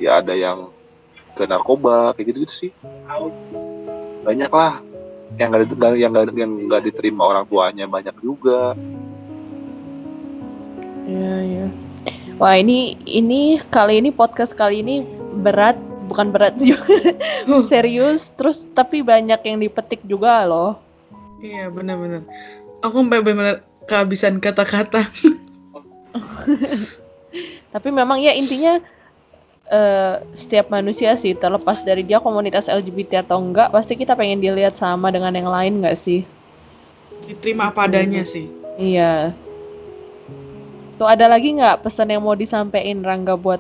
Ya 0.01 0.19
ada 0.19 0.33
yang 0.33 0.69
ke 1.37 1.43
narkoba 1.45 2.15
kayak 2.17 2.33
gitu-gitu 2.33 2.53
sih. 2.67 2.71
Banyak 4.25 4.51
lah 4.51 4.81
yang 5.37 5.51
nggak 5.51 5.95
yang 5.97 6.11
nggak 6.15 6.25
yang 6.33 6.51
nggak 6.69 6.83
diterima 6.87 7.21
orang 7.27 7.45
tuanya 7.45 7.85
banyak 7.85 8.15
juga. 8.23 8.73
Ya 11.05 11.35
ya 11.45 11.67
wah 12.41 12.55
ini 12.55 12.99
ini 13.07 13.61
kali 13.71 14.03
ini 14.03 14.09
podcast 14.11 14.55
kali 14.55 14.83
ini 14.83 15.05
berat 15.43 15.77
bukan 16.11 16.29
berat 16.33 16.55
juga. 16.59 17.15
Serius 17.69 18.33
terus 18.35 18.67
tapi 18.75 19.01
banyak 19.01 19.39
yang 19.45 19.57
dipetik 19.61 20.01
juga 20.05 20.43
loh 20.45 20.84
iya 21.45 21.69
benar-benar 21.69 22.25
aku 22.85 23.01
sampai 23.01 23.21
benar 23.25 23.65
kehabisan 23.89 24.37
kata-kata. 24.37 25.05
Tapi 27.73 27.89
memang 27.91 28.21
ya 28.21 28.31
intinya 28.31 28.79
uh, 29.67 30.21
setiap 30.37 30.69
manusia 30.71 31.17
sih 31.17 31.33
terlepas 31.35 31.81
dari 31.81 32.05
dia 32.05 32.21
komunitas 32.21 32.69
LGBT 32.69 33.25
atau 33.27 33.41
enggak 33.41 33.73
pasti 33.73 33.97
kita 33.97 34.13
pengen 34.15 34.39
dilihat 34.39 34.77
sama 34.77 35.09
dengan 35.09 35.33
yang 35.35 35.49
lain 35.49 35.83
nggak 35.83 35.97
sih? 35.97 36.23
Diterima 37.25 37.73
apa 37.73 37.89
adanya 37.89 38.23
sih. 38.23 38.47
Iya. 38.77 39.35
Tuh 40.95 41.11
ada 41.11 41.27
lagi 41.27 41.51
nggak 41.51 41.83
pesan 41.83 42.07
yang 42.07 42.23
mau 42.23 42.39
disampaikan 42.39 43.03
Rangga 43.03 43.35
buat 43.35 43.59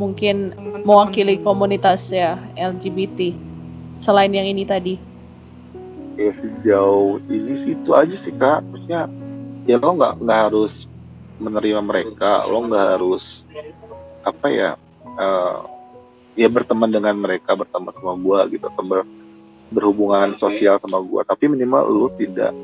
mungkin 0.00 0.56
mewakili 0.88 1.36
komunitas 1.44 2.08
ya 2.08 2.40
LGBT 2.56 3.36
selain 4.00 4.32
yang 4.32 4.48
ini 4.48 4.64
tadi? 4.64 5.11
Ya 6.22 6.32
sejauh 6.38 7.18
ini 7.26 7.52
sih 7.58 7.74
itu 7.74 7.90
aja 7.92 8.14
sih 8.14 8.30
kak. 8.38 8.62
Maksudnya 8.70 9.10
ya 9.66 9.76
lo 9.82 9.98
nggak 9.98 10.22
nggak 10.22 10.40
harus 10.50 10.86
menerima 11.42 11.80
mereka, 11.82 12.46
lo 12.46 12.62
nggak 12.70 12.86
harus 12.98 13.42
apa 14.22 14.46
ya 14.46 14.70
uh, 15.18 15.66
ya 16.38 16.46
berteman 16.46 16.94
dengan 16.94 17.18
mereka 17.18 17.58
berteman 17.58 17.90
sama 17.98 18.14
gua 18.14 18.46
gitu 18.46 18.70
atau 18.70 18.84
ber, 18.86 19.02
berhubungan 19.74 20.38
sosial 20.38 20.78
sama 20.78 21.02
gua. 21.02 21.26
Tapi 21.26 21.50
minimal 21.50 21.82
lo 21.90 22.08
tidak 22.14 22.54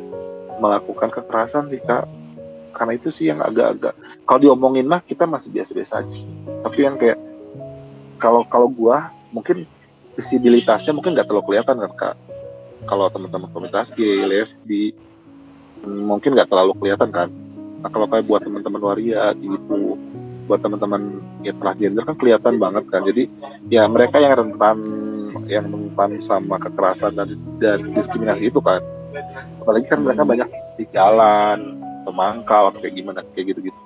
melakukan 0.62 1.10
kekerasan 1.10 1.66
sih 1.66 1.82
kak. 1.82 2.06
Karena 2.78 2.94
itu 2.94 3.10
sih 3.10 3.26
yang 3.26 3.42
agak-agak 3.42 3.98
kalau 4.28 4.40
diomongin 4.44 4.84
mah 4.84 5.00
kita 5.00 5.24
masih 5.24 5.48
biasa-biasa 5.48 6.04
aja 6.04 6.20
tapi 6.60 6.84
yang 6.84 7.00
kayak 7.00 7.16
kalau 8.20 8.44
kalau 8.44 8.68
gua 8.68 9.08
mungkin 9.32 9.64
visibilitasnya 10.20 10.92
mungkin 10.92 11.16
nggak 11.16 11.32
terlalu 11.32 11.48
kelihatan 11.48 11.80
kan 11.80 11.92
kak 11.96 12.14
kalau 12.88 13.06
teman-teman 13.12 13.48
komunitas 13.52 13.92
gay 13.92 14.24
lesbi 14.24 14.96
mungkin 15.84 16.34
nggak 16.34 16.48
terlalu 16.48 16.72
kelihatan 16.80 17.12
kan. 17.12 17.28
Nah 17.84 17.90
kalau 17.92 18.08
kayak 18.10 18.26
buat 18.26 18.42
teman-teman 18.42 18.80
waria 18.82 19.36
gitu 19.38 20.00
buat 20.48 20.64
teman-teman 20.64 21.20
ya 21.44 21.52
transgender 21.52 22.02
kan 22.08 22.16
kelihatan 22.16 22.56
banget 22.56 22.84
kan. 22.88 23.04
Jadi 23.04 23.28
ya 23.68 23.84
mereka 23.86 24.16
yang 24.18 24.34
rentan 24.34 24.78
yang 25.44 25.68
rentan 25.68 26.18
sama 26.24 26.56
kekerasan 26.56 27.14
dan, 27.14 27.36
dan 27.60 27.78
diskriminasi 27.92 28.48
itu 28.48 28.58
kan. 28.58 28.80
Apalagi 29.60 29.86
kan 29.86 30.00
mereka 30.02 30.24
banyak 30.24 30.48
di 30.80 30.84
jalan 30.90 31.78
atau 32.02 32.12
mangkal 32.16 32.72
atau 32.72 32.80
kayak 32.80 32.96
gimana 32.96 33.20
kayak 33.36 33.52
gitu 33.52 33.68
gitu 33.68 33.78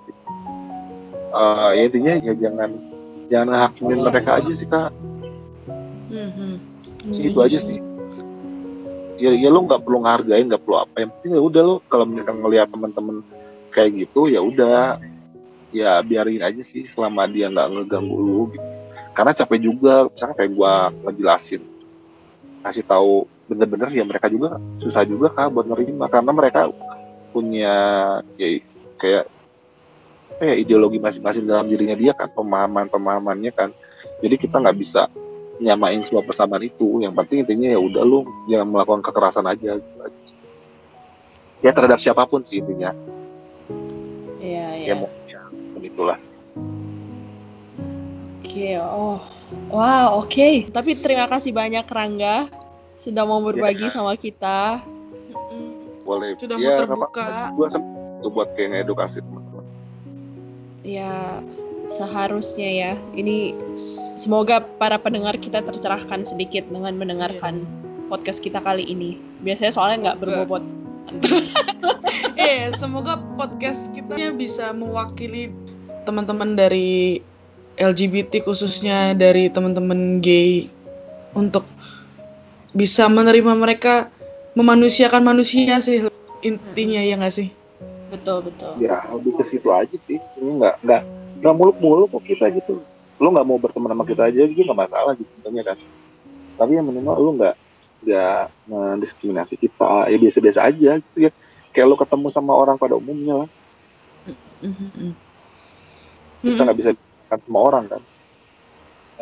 uh, 1.32 1.70
ya 1.74 1.82
intinya 1.88 2.12
ya 2.20 2.32
jangan 2.36 2.70
jangan 3.32 3.48
hakimin 3.66 4.00
mereka 4.04 4.38
aja 4.38 4.52
sih 4.52 4.68
kak. 4.68 4.92
Mm-hmm. 6.12 6.52
itu 7.16 7.40
aja 7.40 7.58
sih 7.58 7.80
ya 9.22 9.30
ya 9.30 9.48
lo 9.54 9.62
nggak 9.62 9.86
perlu 9.86 10.02
ngehargain 10.02 10.46
nggak 10.50 10.62
perlu 10.66 10.76
apa. 10.82 10.94
Yang 10.98 11.10
penting 11.14 11.30
ya 11.38 11.42
udah 11.46 11.62
lo 11.62 11.74
kalau 11.86 12.04
mereka 12.10 12.30
ngelihat 12.34 12.68
teman-teman 12.74 13.16
kayak 13.70 13.90
gitu 14.02 14.20
ya 14.26 14.40
udah. 14.42 14.98
Ya 15.72 16.02
biarin 16.04 16.42
aja 16.44 16.60
sih 16.60 16.84
selama 16.90 17.24
dia 17.30 17.48
nggak 17.48 17.68
ngeganggu 17.72 18.18
lu 18.18 18.42
gitu. 18.52 18.68
karena 19.12 19.32
capek 19.36 19.60
juga 19.60 20.08
misalnya 20.08 20.36
kayak 20.40 20.52
gua 20.56 20.72
ngejelasin 21.04 21.62
kasih 22.64 22.84
tahu 22.88 23.28
bener-bener 23.44 23.92
ya 23.92 24.04
mereka 24.08 24.32
juga 24.32 24.56
susah 24.80 25.04
juga 25.06 25.32
kak 25.32 25.48
buat 25.52 25.64
nerima. 25.68 26.10
Karena 26.12 26.32
mereka 26.34 26.68
punya 27.32 27.74
ya 28.36 28.48
kayak 29.00 29.24
ya 30.42 30.54
ideologi 30.58 30.98
masing-masing 30.98 31.46
dalam 31.46 31.70
dirinya 31.70 31.94
dia 31.94 32.12
kan 32.12 32.28
pemahaman 32.34 32.90
pemahamannya 32.90 33.52
kan. 33.54 33.70
Jadi 34.20 34.34
kita 34.36 34.58
nggak 34.58 34.76
bisa 34.76 35.06
nyamain 35.62 36.02
semua 36.02 36.26
persamaan 36.26 36.66
itu. 36.66 36.98
Yang 36.98 37.14
penting 37.22 37.38
intinya 37.46 37.68
ya 37.70 37.80
udah 37.80 38.02
lu 38.02 38.26
jangan 38.50 38.66
melakukan 38.66 39.02
kekerasan 39.06 39.46
aja. 39.46 39.78
Ya 41.62 41.70
terhadap 41.70 42.02
siapa 42.02 42.26
pun 42.26 42.42
sih 42.42 42.58
intinya. 42.58 42.90
Iya 44.42 44.66
iya. 44.82 44.86
Ya 44.90 44.94
mau 44.98 45.08
ya 45.30 45.42
itulah. 45.78 46.18
Oke 48.42 48.50
okay, 48.50 48.82
oh. 48.82 49.22
Wow 49.70 50.26
oke. 50.26 50.32
Okay. 50.32 50.54
tapi 50.68 50.98
terima 50.98 51.30
kasih 51.30 51.54
banyak 51.54 51.86
Rangga. 51.86 52.50
Sudah 52.98 53.22
mau 53.22 53.38
berbagi 53.42 53.86
ya. 53.86 53.94
sama 53.94 54.18
kita. 54.18 54.82
Boleh. 56.02 56.34
Sudah 56.34 56.58
ya, 56.58 56.74
mau 56.74 56.78
terbuka. 56.78 57.54
Gue 57.54 57.66
tuh 58.22 58.30
buat 58.30 58.50
kayak 58.58 58.86
edukasi 58.86 59.22
teman-teman. 59.22 59.64
Ya 60.82 61.38
seharusnya 61.86 62.68
ya. 62.70 62.92
Ini 63.14 63.54
semoga 64.16 64.60
para 64.60 65.00
pendengar 65.00 65.36
kita 65.40 65.64
tercerahkan 65.64 66.24
sedikit 66.28 66.68
dengan 66.68 66.92
mendengarkan 66.96 67.64
yeah. 67.64 68.06
podcast 68.12 68.44
kita 68.44 68.60
kali 68.60 68.84
ini. 68.84 69.18
Biasanya 69.40 69.72
soalnya 69.72 69.98
nggak 70.10 70.18
berbobot. 70.20 70.64
Eh 72.36 72.70
semoga 72.80 73.18
podcast 73.36 73.92
kita 73.92 74.32
bisa 74.36 74.70
mewakili 74.72 75.52
teman-teman 76.04 76.56
dari 76.58 77.20
LGBT 77.76 78.44
khususnya 78.44 79.16
dari 79.16 79.48
teman-teman 79.48 80.20
gay 80.20 80.68
untuk 81.32 81.64
bisa 82.72 83.08
menerima 83.08 83.52
mereka 83.56 84.12
memanusiakan 84.52 85.24
manusia 85.24 85.80
sih 85.80 86.04
intinya 86.44 87.00
ya 87.00 87.16
nggak 87.16 87.32
sih? 87.32 87.48
Betul 88.12 88.44
betul. 88.44 88.76
Ya 88.76 89.00
lebih 89.08 89.40
ke 89.40 89.44
situ 89.48 89.72
aja 89.72 89.96
sih. 90.04 90.20
Ini 90.20 90.50
nggak 90.60 90.74
nggak 90.84 91.02
nggak 91.40 91.54
muluk-muluk 91.56 92.12
kok 92.12 92.24
kita 92.28 92.52
gitu 92.52 92.84
lo 93.22 93.30
nggak 93.30 93.46
mau 93.46 93.58
berteman 93.62 93.94
sama 93.94 94.02
kita 94.02 94.26
aja 94.26 94.42
gitu 94.42 94.66
nggak 94.66 94.80
masalah 94.90 95.14
gitu 95.14 95.30
sebenarnya 95.38 95.62
kan. 95.70 95.78
Tapi 96.58 96.72
yang 96.74 96.86
minimal 96.90 97.14
lo 97.14 97.30
nggak 97.38 97.54
nggak 98.02 98.42
mendiskriminasi 98.66 99.54
kita 99.54 100.10
ya 100.10 100.16
biasa-biasa 100.18 100.60
aja 100.66 100.90
gitu 100.98 101.18
ya. 101.22 101.30
Kayak 101.70 101.86
lo 101.86 101.96
ketemu 101.96 102.26
sama 102.34 102.52
orang 102.52 102.74
pada 102.74 102.98
umumnya 102.98 103.46
lah. 103.46 103.48
Kita 106.42 106.66
nggak 106.66 106.78
bisa 106.82 106.90
kan 107.30 107.38
sama 107.46 107.58
orang 107.62 107.84
kan. 107.86 108.02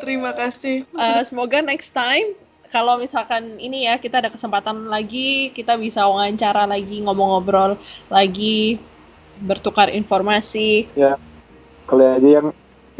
Terima 0.01 0.33
kasih. 0.33 0.89
Uh, 0.97 1.21
semoga 1.21 1.61
next 1.61 1.93
time 1.93 2.33
kalau 2.73 2.97
misalkan 2.97 3.61
ini 3.61 3.85
ya 3.85 4.01
kita 4.01 4.25
ada 4.25 4.31
kesempatan 4.33 4.89
lagi 4.89 5.53
kita 5.53 5.77
bisa 5.77 6.07
wawancara 6.09 6.65
lagi 6.65 7.05
ngomong-ngobrol 7.05 7.77
lagi 8.09 8.81
bertukar 9.45 9.93
informasi. 9.93 10.89
Ya 10.97 11.21
kali 11.85 12.07
aja 12.07 12.29
yang 12.41 12.49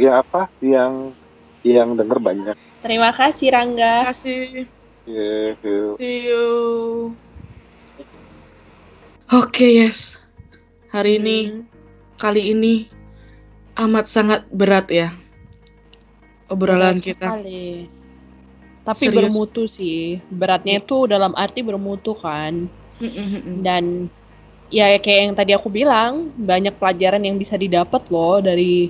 ya 0.01 0.25
apa 0.25 0.49
yang 0.65 1.13
yang 1.61 1.93
denger 1.93 2.17
banyak 2.17 2.57
terima 2.81 3.13
kasih 3.13 3.53
Rangga 3.53 4.09
terima 4.09 4.09
kasih 4.09 4.65
yeah, 5.05 5.53
see 6.01 6.25
you 6.25 6.49
oke 9.29 9.53
okay, 9.53 9.85
yes 9.85 10.17
hari 10.89 11.21
ini 11.21 11.39
hmm. 11.53 11.63
kali 12.17 12.57
ini 12.57 12.89
amat 13.77 14.09
sangat 14.09 14.41
berat 14.49 14.89
ya 14.89 15.13
obrolan 16.49 16.97
kita 17.05 17.37
kali 17.37 18.01
Tapi 18.81 19.13
Serius. 19.13 19.17
bermutu 19.17 19.63
sih. 19.69 20.19
Beratnya 20.33 20.81
itu 20.81 21.05
dalam 21.05 21.37
arti 21.37 21.61
bermutu 21.61 22.17
kan. 22.17 22.67
Mm-mm-mm. 22.99 23.61
Dan 23.61 24.09
ya 24.73 24.97
kayak 24.97 25.21
yang 25.31 25.35
tadi 25.37 25.53
aku 25.53 25.69
bilang, 25.69 26.33
banyak 26.35 26.75
pelajaran 26.81 27.23
yang 27.23 27.37
bisa 27.37 27.61
didapat 27.61 28.09
loh 28.09 28.41
dari 28.41 28.89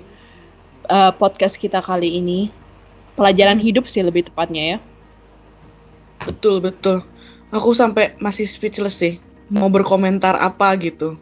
uh, 0.91 1.15
podcast 1.15 1.55
kita 1.57 1.79
kali 1.79 2.19
ini. 2.19 2.51
Pelajaran 3.15 3.63
hidup 3.63 3.87
sih 3.87 4.03
lebih 4.03 4.27
tepatnya 4.27 4.77
ya. 4.77 4.79
Betul 6.27 6.61
betul. 6.61 7.01
Aku 7.55 7.73
sampai 7.73 8.19
masih 8.19 8.45
speechless 8.45 8.99
sih. 8.99 9.23
Mau 9.51 9.71
berkomentar 9.71 10.39
apa 10.39 10.75
gitu. 10.79 11.15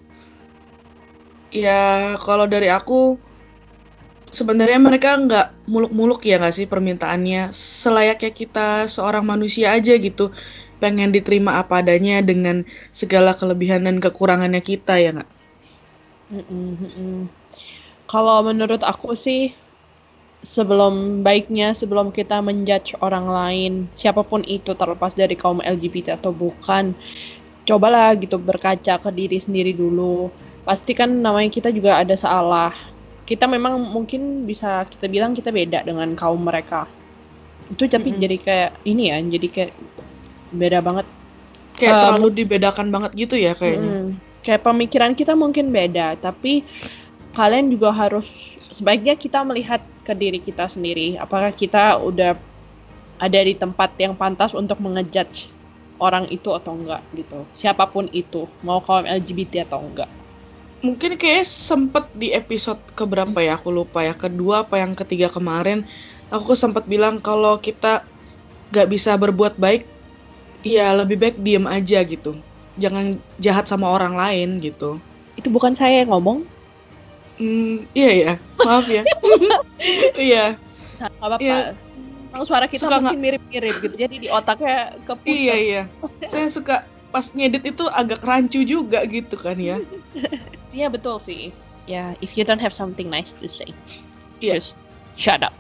Ya 1.49 2.13
kalau 2.21 2.45
dari 2.45 2.69
aku 2.69 3.17
sebenarnya 4.29 4.77
mereka 4.77 5.17
nggak 5.17 5.65
muluk-muluk 5.65 6.21
ya 6.29 6.37
nggak 6.37 6.55
sih 6.55 6.67
permintaannya. 6.69 7.53
Selayaknya 7.57 8.31
kita 8.33 8.69
seorang 8.89 9.25
manusia 9.25 9.73
aja 9.73 9.97
gitu. 9.97 10.33
Pengen 10.79 11.11
diterima 11.11 11.59
apa 11.59 11.83
adanya 11.83 12.23
dengan 12.23 12.63
segala 12.95 13.35
kelebihan 13.35 13.83
dan 13.83 13.99
kekurangannya 13.99 14.63
kita 14.63 15.01
ya 15.01 15.11
nggak? 15.17 15.31
Kalau 18.09 18.41
menurut 18.41 18.81
aku 18.81 19.13
sih 19.13 19.53
sebelum 20.41 21.27
baiknya 21.27 21.75
sebelum 21.75 22.15
kita 22.15 22.39
menjudge 22.39 22.95
orang 23.03 23.27
lain 23.27 23.73
siapa 23.99 24.23
pun 24.23 24.47
itu 24.47 24.71
terlepas 24.73 25.11
dari 25.13 25.35
kaum 25.35 25.59
LGBT 25.59 26.15
atau 26.15 26.31
bukan 26.31 26.95
cobalah 27.67 28.15
gitu 28.17 28.41
berkaca 28.41 28.97
ke 28.97 29.11
diri 29.13 29.37
sendiri 29.37 29.77
dulu. 29.77 30.33
Pasti 30.65 30.97
kan 30.97 31.11
namanya 31.11 31.53
kita 31.53 31.69
juga 31.69 32.01
ada 32.01 32.17
salah. 32.17 32.73
Kita 33.29 33.45
memang 33.45 33.77
mungkin 33.93 34.49
bisa 34.49 34.89
kita 34.89 35.05
bilang 35.05 35.37
kita 35.37 35.53
beda 35.53 35.85
dengan 35.85 36.17
kaum 36.17 36.41
mereka. 36.41 36.89
Itu 37.69 37.85
tapi 37.85 38.17
Mm-mm. 38.17 38.23
jadi 38.25 38.37
kayak 38.41 38.71
ini 38.89 39.13
ya 39.13 39.21
jadi 39.21 39.49
kayak 39.53 39.73
beda 40.57 40.79
banget. 40.81 41.07
Kayak 41.77 41.95
Um, 41.95 42.01
terlalu 42.01 42.29
dibedakan 42.41 42.87
banget 42.89 43.11
gitu 43.21 43.37
ya 43.37 43.53
kayaknya. 43.53 43.93
Mm, 44.01 44.09
kayak 44.41 44.65
pemikiran 44.65 45.13
kita 45.13 45.37
mungkin 45.37 45.69
beda, 45.69 46.17
tapi 46.17 46.65
kalian 47.39 47.71
juga 47.71 47.95
harus 47.95 48.59
sebaiknya 48.67 49.15
kita 49.15 49.47
melihat 49.47 49.79
ke 50.03 50.11
diri 50.11 50.43
kita 50.43 50.67
sendiri. 50.67 51.15
Apakah 51.23 51.55
kita 51.55 52.03
udah 52.03 52.35
ada 53.23 53.41
di 53.47 53.55
tempat 53.55 53.95
yang 53.95 54.19
pantas 54.19 54.59
untuk 54.59 54.83
mengejudge 54.83 55.55
orang 56.03 56.27
itu 56.35 56.51
atau 56.51 56.75
enggak 56.75 57.03
gitu. 57.15 57.47
Siapa 57.55 57.87
pun 57.87 58.11
itu, 58.11 58.51
mau 58.67 58.83
kaum 58.83 59.07
LGBT 59.07 59.71
atau 59.71 59.87
enggak. 59.87 60.11
Mungkin 60.83 61.15
kayak 61.15 61.47
sempet 61.47 62.11
di 62.15 62.35
episode 62.35 62.79
keberapa 62.95 63.39
ya 63.39 63.55
aku 63.55 63.71
lupa 63.71 64.03
ya 64.03 64.15
kedua 64.15 64.67
apa 64.67 64.79
yang 64.79 64.95
ketiga 64.95 65.27
kemarin 65.27 65.83
aku 66.31 66.55
sempat 66.55 66.87
bilang 66.87 67.19
kalau 67.19 67.59
kita 67.59 68.07
gak 68.71 68.87
bisa 68.87 69.19
berbuat 69.19 69.59
baik 69.59 69.83
ya 70.63 70.95
lebih 70.95 71.19
baik 71.19 71.37
diem 71.43 71.67
aja 71.67 71.99
gitu 72.07 72.39
jangan 72.79 73.19
jahat 73.43 73.67
sama 73.67 73.91
orang 73.91 74.15
lain 74.15 74.63
gitu 74.63 75.03
Itu 75.35 75.51
bukan 75.51 75.75
saya 75.75 76.07
yang 76.07 76.15
ngomong, 76.15 76.47
hmm, 77.39 77.77
iya 77.95 78.11
ya 78.13 78.33
maaf 78.61 78.87
ya 78.87 79.03
iya 80.29 80.45
nggak 80.99 81.13
apa-apa. 81.23 81.43
Iya. 81.43 81.59
Emang 82.29 82.45
suara 82.45 82.67
kita 82.69 82.85
Suka 82.85 83.01
mungkin 83.01 83.23
mirip-mirip 83.25 83.75
gitu, 83.81 83.95
jadi 83.97 84.15
di 84.19 84.29
otaknya 84.29 84.93
ke 85.07 85.13
iya 85.25 85.55
iya 85.57 85.83
saya 86.29 86.51
suka 86.53 86.85
pas 87.09 87.25
ngedit 87.33 87.65
itu 87.73 87.89
agak 87.89 88.21
rancu 88.21 88.61
juga 88.67 89.01
gitu 89.09 89.39
kan 89.39 89.57
ya 89.57 89.81
Iya 90.69 90.93
betul 90.93 91.17
sih. 91.17 91.49
Ya, 91.89 92.13
if 92.21 92.37
you 92.37 92.45
don't 92.45 92.61
have 92.61 92.77
something 92.77 93.09
nice 93.09 93.33
to 93.33 93.49
say, 93.49 93.73
Iya. 94.45 94.61
just 94.61 94.77
shut 95.17 95.41
up. 95.41 95.57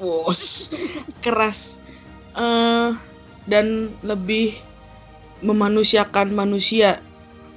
Wos, 0.00 0.72
keras 1.20 1.84
Eh, 2.34 2.90
dan 3.46 3.94
lebih 4.02 4.58
memanusiakan 5.38 6.34
manusia 6.34 6.98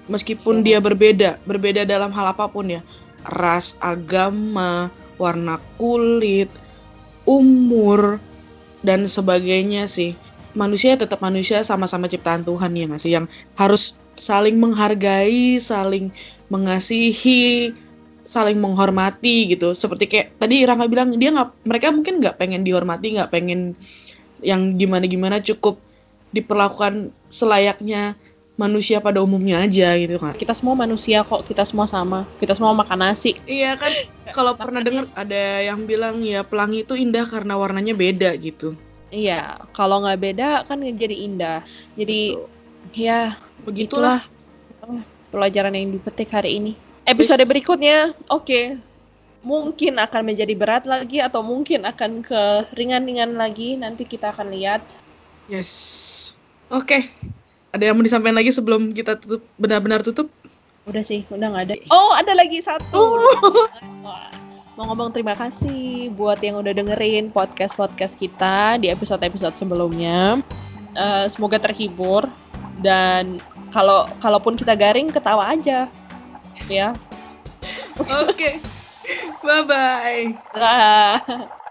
meskipun 0.05 0.61
dia 0.61 0.77
berbeda, 0.77 1.41
berbeda 1.49 1.81
dalam 1.81 2.13
hal 2.13 2.29
apa 2.29 2.45
pun 2.45 2.69
ya, 2.69 2.85
ras, 3.27 3.75
agama, 3.83 4.89
warna 5.19 5.59
kulit, 5.75 6.47
umur 7.27 8.21
dan 8.81 9.05
sebagainya 9.09 9.85
sih. 9.89 10.15
Manusia 10.57 10.97
tetap 10.97 11.21
manusia 11.21 11.61
sama-sama 11.61 12.09
ciptaan 12.09 12.41
Tuhan 12.41 12.73
ya 12.73 12.89
nggak 12.89 13.01
sih 13.01 13.13
yang 13.13 13.29
harus 13.59 13.93
saling 14.17 14.57
menghargai, 14.57 15.61
saling 15.61 16.09
mengasihi, 16.49 17.75
saling 18.25 18.57
menghormati 18.57 19.53
gitu. 19.53 19.77
Seperti 19.77 20.09
kayak 20.09 20.27
tadi 20.41 20.65
Rangga 20.65 20.89
bilang 20.89 21.13
dia 21.15 21.29
nggak, 21.29 21.67
mereka 21.67 21.93
mungkin 21.93 22.19
nggak 22.19 22.35
pengen 22.41 22.65
dihormati, 22.65 23.19
nggak 23.19 23.29
pengen 23.29 23.77
yang 24.41 24.75
gimana-gimana, 24.77 25.41
cukup 25.41 25.77
diperlakukan 26.35 27.09
selayaknya 27.31 28.13
manusia 28.57 28.97
pada 28.97 29.21
umumnya 29.21 29.61
aja 29.61 29.93
gitu 29.95 30.17
kan. 30.17 30.33
Kita 30.33 30.51
semua 30.57 30.73
manusia 30.73 31.21
kok, 31.21 31.45
kita 31.45 31.61
semua 31.63 31.85
sama. 31.85 32.25
Kita 32.41 32.57
semua 32.57 32.73
makan 32.73 32.97
nasi. 33.05 33.37
Iya 33.45 33.77
kan, 33.77 33.93
kalau 34.33 34.57
pernah 34.57 34.81
dengar 34.81 35.05
ada 35.13 35.61
yang 35.61 35.85
bilang 35.85 36.19
ya 36.25 36.41
pelangi 36.41 36.81
itu 36.81 36.97
indah 36.97 37.23
karena 37.29 37.53
warnanya 37.53 37.93
beda 37.93 38.33
gitu. 38.41 38.73
Iya, 39.13 39.61
kalau 39.71 40.03
nggak 40.03 40.19
beda 40.19 40.49
kan 40.67 40.81
jadi 40.83 41.15
indah. 41.15 41.63
Jadi 41.95 42.35
Betul. 42.35 42.97
ya 42.97 43.37
begitulah. 43.63 44.19
oh, 44.83 44.99
pelajaran 45.31 45.77
yang 45.77 45.93
dipetik 45.93 46.33
hari 46.33 46.59
ini. 46.59 46.73
Episode 47.07 47.45
berikutnya, 47.47 48.11
oke. 48.27 48.83
Mungkin 49.47 49.95
akan 49.95 50.21
menjadi 50.27 50.51
berat 50.59 50.83
lagi 50.83 51.23
atau 51.23 51.39
mungkin 51.39 51.87
akan 51.87 52.19
ke 52.19 52.41
ringan-ringan 52.75 53.37
lagi. 53.39 53.79
Nanti 53.79 54.03
kita 54.03 54.35
akan 54.35 54.51
lihat. 54.51 54.83
Yes. 55.47 56.35
Oke. 56.67 57.07
Ada 57.75 57.83
yang 57.91 57.95
mau 57.99 58.05
disampaikan 58.05 58.37
lagi 58.37 58.51
sebelum 58.55 58.95
kita 58.95 59.19
tutup 59.19 59.43
benar-benar 59.59 60.01
tutup? 60.01 60.31
Udah 60.87 61.03
sih, 61.03 61.27
udah 61.27 61.51
nggak 61.51 61.63
ada. 61.67 61.75
Oh, 61.91 62.15
ada 62.15 62.31
lagi 62.31 62.63
satu. 62.63 63.19
Wah, 64.03 64.31
Mau 64.77 64.93
ngomong 64.93 65.09
terima 65.09 65.33
kasih 65.33 66.13
buat 66.13 66.37
yang 66.37 66.61
udah 66.61 66.69
dengerin 66.69 67.33
podcast-podcast 67.33 68.13
kita 68.13 68.77
di 68.77 68.93
episode-episode 68.93 69.57
sebelumnya. 69.57 70.37
Eh, 70.93 71.25
semoga 71.33 71.57
terhibur 71.57 72.29
dan 72.77 73.41
kalau 73.73 74.05
kalaupun 74.21 74.53
kita 74.53 74.77
garing 74.77 75.09
ketawa 75.09 75.49
aja. 75.49 75.89
Ya. 76.69 76.93
Oke. 78.29 78.61
Bye 79.41 79.63
bye. 79.65 80.23
Dah. 80.53 81.65